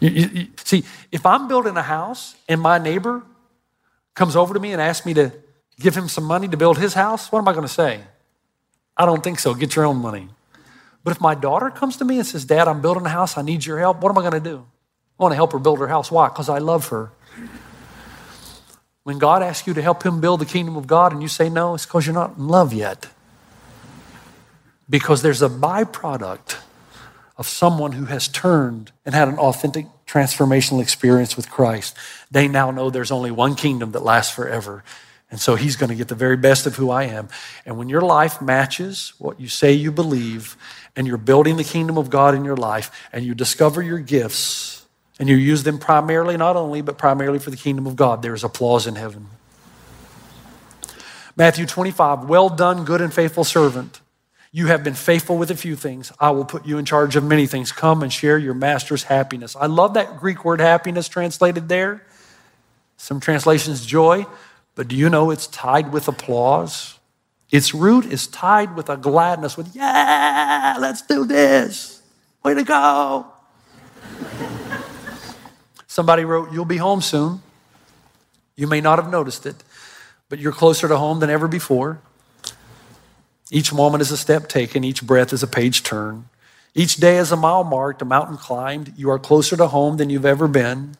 You- 0.00 0.10
you- 0.10 0.30
you- 0.32 0.48
see, 0.64 0.84
if 1.12 1.24
I'm 1.26 1.48
building 1.48 1.76
a 1.76 1.82
house 1.82 2.34
and 2.48 2.60
my 2.60 2.78
neighbor 2.78 3.22
comes 4.14 4.36
over 4.36 4.54
to 4.54 4.60
me 4.60 4.72
and 4.72 4.80
asks 4.80 5.04
me 5.06 5.14
to 5.14 5.32
give 5.78 5.96
him 5.96 6.08
some 6.08 6.24
money 6.24 6.48
to 6.48 6.56
build 6.56 6.78
his 6.78 6.94
house, 6.94 7.30
what 7.30 7.40
am 7.40 7.48
I 7.48 7.52
going 7.52 7.66
to 7.66 7.72
say? 7.72 8.00
I 8.96 9.06
don't 9.06 9.22
think 9.22 9.38
so. 9.38 9.54
Get 9.54 9.76
your 9.76 9.84
own 9.84 9.98
money. 9.98 10.28
But 11.08 11.16
if 11.16 11.22
my 11.22 11.34
daughter 11.34 11.70
comes 11.70 11.96
to 11.96 12.04
me 12.04 12.18
and 12.18 12.26
says, 12.26 12.44
Dad, 12.44 12.68
I'm 12.68 12.82
building 12.82 13.06
a 13.06 13.08
house, 13.08 13.38
I 13.38 13.40
need 13.40 13.64
your 13.64 13.78
help, 13.78 14.02
what 14.02 14.10
am 14.10 14.18
I 14.18 14.20
going 14.20 14.34
to 14.34 14.40
do? 14.40 14.66
I 15.18 15.22
want 15.22 15.32
to 15.32 15.36
help 15.36 15.52
her 15.52 15.58
build 15.58 15.78
her 15.78 15.88
house. 15.88 16.10
Why? 16.10 16.28
Because 16.28 16.50
I 16.50 16.58
love 16.58 16.88
her. 16.88 17.12
When 19.04 19.16
God 19.16 19.42
asks 19.42 19.66
you 19.66 19.72
to 19.72 19.80
help 19.80 20.02
him 20.02 20.20
build 20.20 20.42
the 20.42 20.44
kingdom 20.44 20.76
of 20.76 20.86
God 20.86 21.14
and 21.14 21.22
you 21.22 21.28
say 21.28 21.48
no, 21.48 21.74
it's 21.74 21.86
because 21.86 22.04
you're 22.04 22.12
not 22.12 22.36
in 22.36 22.46
love 22.46 22.74
yet. 22.74 23.08
Because 24.90 25.22
there's 25.22 25.40
a 25.40 25.48
byproduct 25.48 26.58
of 27.38 27.48
someone 27.48 27.92
who 27.92 28.04
has 28.04 28.28
turned 28.28 28.92
and 29.06 29.14
had 29.14 29.28
an 29.28 29.38
authentic 29.38 29.86
transformational 30.06 30.82
experience 30.82 31.38
with 31.38 31.48
Christ. 31.48 31.96
They 32.30 32.48
now 32.48 32.70
know 32.70 32.90
there's 32.90 33.10
only 33.10 33.30
one 33.30 33.54
kingdom 33.54 33.92
that 33.92 34.02
lasts 34.02 34.34
forever. 34.34 34.84
And 35.30 35.38
so 35.38 35.56
he's 35.56 35.76
going 35.76 35.90
to 35.90 35.94
get 35.94 36.08
the 36.08 36.14
very 36.14 36.36
best 36.36 36.66
of 36.66 36.76
who 36.76 36.90
I 36.90 37.04
am. 37.04 37.28
And 37.66 37.76
when 37.76 37.88
your 37.88 38.00
life 38.00 38.40
matches 38.40 39.12
what 39.18 39.38
you 39.38 39.48
say 39.48 39.72
you 39.72 39.92
believe, 39.92 40.56
and 40.96 41.06
you're 41.06 41.18
building 41.18 41.56
the 41.56 41.64
kingdom 41.64 41.98
of 41.98 42.10
God 42.10 42.34
in 42.34 42.44
your 42.44 42.56
life, 42.56 42.90
and 43.12 43.24
you 43.24 43.34
discover 43.34 43.82
your 43.82 43.98
gifts, 43.98 44.86
and 45.18 45.28
you 45.28 45.36
use 45.36 45.64
them 45.64 45.78
primarily, 45.78 46.36
not 46.36 46.56
only, 46.56 46.80
but 46.80 46.96
primarily 46.96 47.38
for 47.38 47.50
the 47.50 47.56
kingdom 47.56 47.86
of 47.86 47.94
God, 47.94 48.22
there 48.22 48.34
is 48.34 48.42
applause 48.42 48.86
in 48.86 48.94
heaven. 48.94 49.26
Matthew 51.36 51.66
25, 51.66 52.24
well 52.24 52.48
done, 52.48 52.84
good 52.84 53.00
and 53.00 53.12
faithful 53.12 53.44
servant. 53.44 54.00
You 54.50 54.66
have 54.68 54.82
been 54.82 54.94
faithful 54.94 55.36
with 55.36 55.50
a 55.50 55.56
few 55.56 55.76
things. 55.76 56.10
I 56.18 56.30
will 56.30 56.44
put 56.44 56.66
you 56.66 56.78
in 56.78 56.84
charge 56.84 57.16
of 57.16 57.22
many 57.22 57.46
things. 57.46 57.70
Come 57.70 58.02
and 58.02 58.12
share 58.12 58.38
your 58.38 58.54
master's 58.54 59.04
happiness. 59.04 59.54
I 59.54 59.66
love 59.66 59.94
that 59.94 60.18
Greek 60.18 60.44
word 60.44 60.60
happiness 60.60 61.06
translated 61.06 61.68
there. 61.68 62.02
Some 62.96 63.20
translations, 63.20 63.84
joy, 63.86 64.26
but 64.78 64.86
do 64.86 64.94
you 64.94 65.10
know 65.10 65.32
it's 65.32 65.48
tied 65.48 65.90
with 65.90 66.06
applause? 66.06 67.00
Its 67.50 67.74
root 67.74 68.04
is 68.06 68.28
tied 68.28 68.76
with 68.76 68.88
a 68.88 68.96
gladness, 68.96 69.56
with, 69.56 69.74
yeah, 69.74 70.76
let's 70.78 71.02
do 71.02 71.24
this. 71.24 72.00
Way 72.44 72.54
to 72.54 72.62
go. 72.62 73.26
Somebody 75.88 76.24
wrote, 76.24 76.52
You'll 76.52 76.64
be 76.64 76.76
home 76.76 77.00
soon. 77.00 77.42
You 78.54 78.68
may 78.68 78.80
not 78.80 79.00
have 79.00 79.10
noticed 79.10 79.46
it, 79.46 79.56
but 80.28 80.38
you're 80.38 80.52
closer 80.52 80.86
to 80.86 80.96
home 80.96 81.18
than 81.18 81.28
ever 81.28 81.48
before. 81.48 81.98
Each 83.50 83.72
moment 83.72 84.00
is 84.00 84.12
a 84.12 84.16
step 84.16 84.48
taken, 84.48 84.84
each 84.84 85.04
breath 85.04 85.32
is 85.32 85.42
a 85.42 85.48
page 85.48 85.82
turned. 85.82 86.26
Each 86.72 86.94
day 86.94 87.16
is 87.16 87.32
a 87.32 87.36
mile 87.36 87.64
marked, 87.64 88.00
a 88.00 88.04
mountain 88.04 88.36
climbed. 88.36 88.92
You 88.96 89.10
are 89.10 89.18
closer 89.18 89.56
to 89.56 89.66
home 89.66 89.96
than 89.96 90.08
you've 90.08 90.24
ever 90.24 90.46
been. 90.46 90.94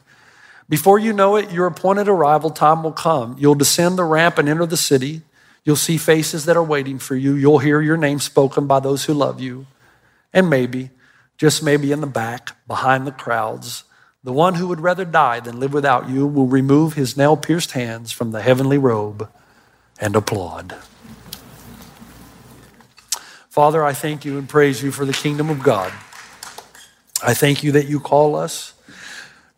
Before 0.69 0.99
you 0.99 1.13
know 1.13 1.35
it, 1.35 1.51
your 1.51 1.65
appointed 1.65 2.07
arrival 2.07 2.51
time 2.51 2.83
will 2.83 2.91
come. 2.91 3.35
You'll 3.39 3.55
descend 3.55 3.97
the 3.97 4.03
ramp 4.03 4.37
and 4.37 4.47
enter 4.47 4.67
the 4.67 4.77
city. 4.77 5.23
You'll 5.63 5.75
see 5.75 5.97
faces 5.97 6.45
that 6.45 6.55
are 6.55 6.63
waiting 6.63 6.99
for 6.99 7.15
you. 7.15 7.33
You'll 7.33 7.57
hear 7.57 7.81
your 7.81 7.97
name 7.97 8.19
spoken 8.19 8.67
by 8.67 8.79
those 8.79 9.05
who 9.05 9.13
love 9.15 9.41
you. 9.41 9.65
And 10.31 10.47
maybe, 10.47 10.91
just 11.37 11.63
maybe 11.63 11.91
in 11.91 12.01
the 12.01 12.07
back, 12.07 12.55
behind 12.67 13.07
the 13.07 13.11
crowds, 13.11 13.83
the 14.23 14.31
one 14.31 14.55
who 14.55 14.67
would 14.67 14.81
rather 14.81 15.05
die 15.05 15.39
than 15.39 15.59
live 15.59 15.73
without 15.73 16.07
you 16.07 16.27
will 16.27 16.45
remove 16.45 16.93
his 16.93 17.17
nail 17.17 17.35
pierced 17.35 17.71
hands 17.71 18.11
from 18.11 18.31
the 18.31 18.41
heavenly 18.41 18.77
robe 18.77 19.27
and 19.99 20.15
applaud. 20.15 20.75
Father, 23.49 23.83
I 23.83 23.93
thank 23.93 24.23
you 24.23 24.37
and 24.37 24.47
praise 24.47 24.83
you 24.83 24.91
for 24.91 25.03
the 25.03 25.13
kingdom 25.13 25.49
of 25.49 25.63
God. 25.63 25.91
I 27.23 27.33
thank 27.33 27.63
you 27.63 27.71
that 27.71 27.87
you 27.87 27.99
call 27.99 28.35
us 28.35 28.73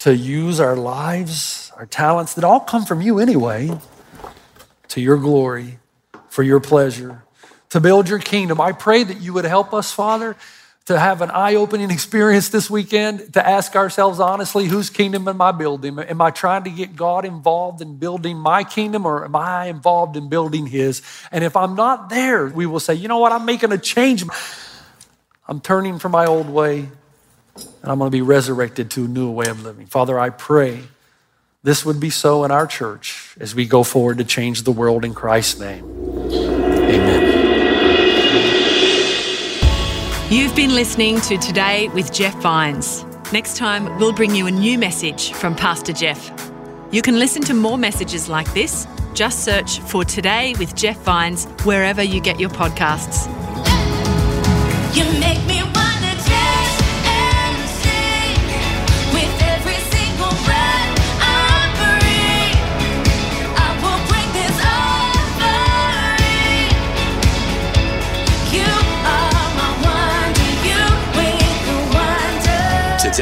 to 0.01 0.15
use 0.15 0.59
our 0.59 0.75
lives, 0.75 1.71
our 1.77 1.85
talents 1.85 2.33
that 2.33 2.43
all 2.43 2.59
come 2.59 2.83
from 2.85 3.01
you 3.01 3.19
anyway, 3.19 3.69
to 4.87 4.99
your 4.99 5.17
glory, 5.17 5.77
for 6.27 6.41
your 6.41 6.59
pleasure, 6.59 7.23
to 7.69 7.79
build 7.79 8.09
your 8.09 8.17
kingdom. 8.17 8.59
I 8.59 8.71
pray 8.71 9.03
that 9.03 9.21
you 9.21 9.31
would 9.33 9.45
help 9.45 9.75
us, 9.75 9.91
Father, 9.91 10.35
to 10.85 10.97
have 10.97 11.21
an 11.21 11.29
eye 11.29 11.53
opening 11.53 11.91
experience 11.91 12.49
this 12.49 12.67
weekend, 12.67 13.31
to 13.33 13.47
ask 13.47 13.75
ourselves 13.75 14.19
honestly, 14.19 14.65
whose 14.65 14.89
kingdom 14.89 15.27
am 15.27 15.39
I 15.39 15.51
building? 15.51 15.99
Am 15.99 16.19
I 16.19 16.31
trying 16.31 16.63
to 16.63 16.71
get 16.71 16.95
God 16.95 17.23
involved 17.23 17.79
in 17.83 17.97
building 17.97 18.37
my 18.37 18.63
kingdom 18.63 19.05
or 19.05 19.23
am 19.23 19.35
I 19.35 19.67
involved 19.67 20.17
in 20.17 20.29
building 20.29 20.65
His? 20.65 21.03
And 21.31 21.43
if 21.43 21.55
I'm 21.55 21.75
not 21.75 22.09
there, 22.09 22.47
we 22.47 22.65
will 22.65 22.79
say, 22.79 22.95
you 22.95 23.07
know 23.07 23.19
what, 23.19 23.31
I'm 23.31 23.45
making 23.45 23.71
a 23.71 23.77
change. 23.77 24.23
I'm 25.47 25.61
turning 25.61 25.99
from 25.99 26.13
my 26.13 26.25
old 26.25 26.49
way 26.49 26.89
and 27.55 27.91
I'm 27.91 27.99
going 27.99 28.09
to 28.09 28.15
be 28.15 28.21
resurrected 28.21 28.91
to 28.91 29.05
a 29.05 29.07
new 29.07 29.31
way 29.31 29.47
of 29.47 29.63
living. 29.63 29.85
Father, 29.85 30.19
I 30.19 30.29
pray 30.29 30.83
this 31.63 31.85
would 31.85 31.99
be 31.99 32.09
so 32.09 32.43
in 32.43 32.51
our 32.51 32.65
church 32.65 33.35
as 33.39 33.53
we 33.53 33.65
go 33.65 33.83
forward 33.83 34.17
to 34.17 34.23
change 34.23 34.63
the 34.63 34.71
world 34.71 35.05
in 35.05 35.13
Christ's 35.13 35.59
name. 35.59 35.85
Amen. 36.31 37.31
You've 40.31 40.55
been 40.55 40.73
listening 40.73 41.19
to 41.21 41.37
Today 41.37 41.89
with 41.89 42.13
Jeff 42.13 42.35
Vines. 42.41 43.03
Next 43.33 43.57
time, 43.57 43.97
we'll 43.99 44.13
bring 44.13 44.33
you 44.33 44.47
a 44.47 44.51
new 44.51 44.77
message 44.77 45.33
from 45.33 45.55
Pastor 45.55 45.93
Jeff. 45.93 46.31
You 46.91 47.01
can 47.01 47.19
listen 47.19 47.41
to 47.43 47.53
more 47.53 47.77
messages 47.77 48.27
like 48.27 48.51
this. 48.53 48.87
Just 49.13 49.43
search 49.43 49.79
for 49.81 50.03
Today 50.03 50.55
with 50.57 50.75
Jeff 50.75 50.97
Vines 51.03 51.45
wherever 51.63 52.01
you 52.01 52.21
get 52.21 52.39
your 52.39 52.49
podcasts. 52.49 53.27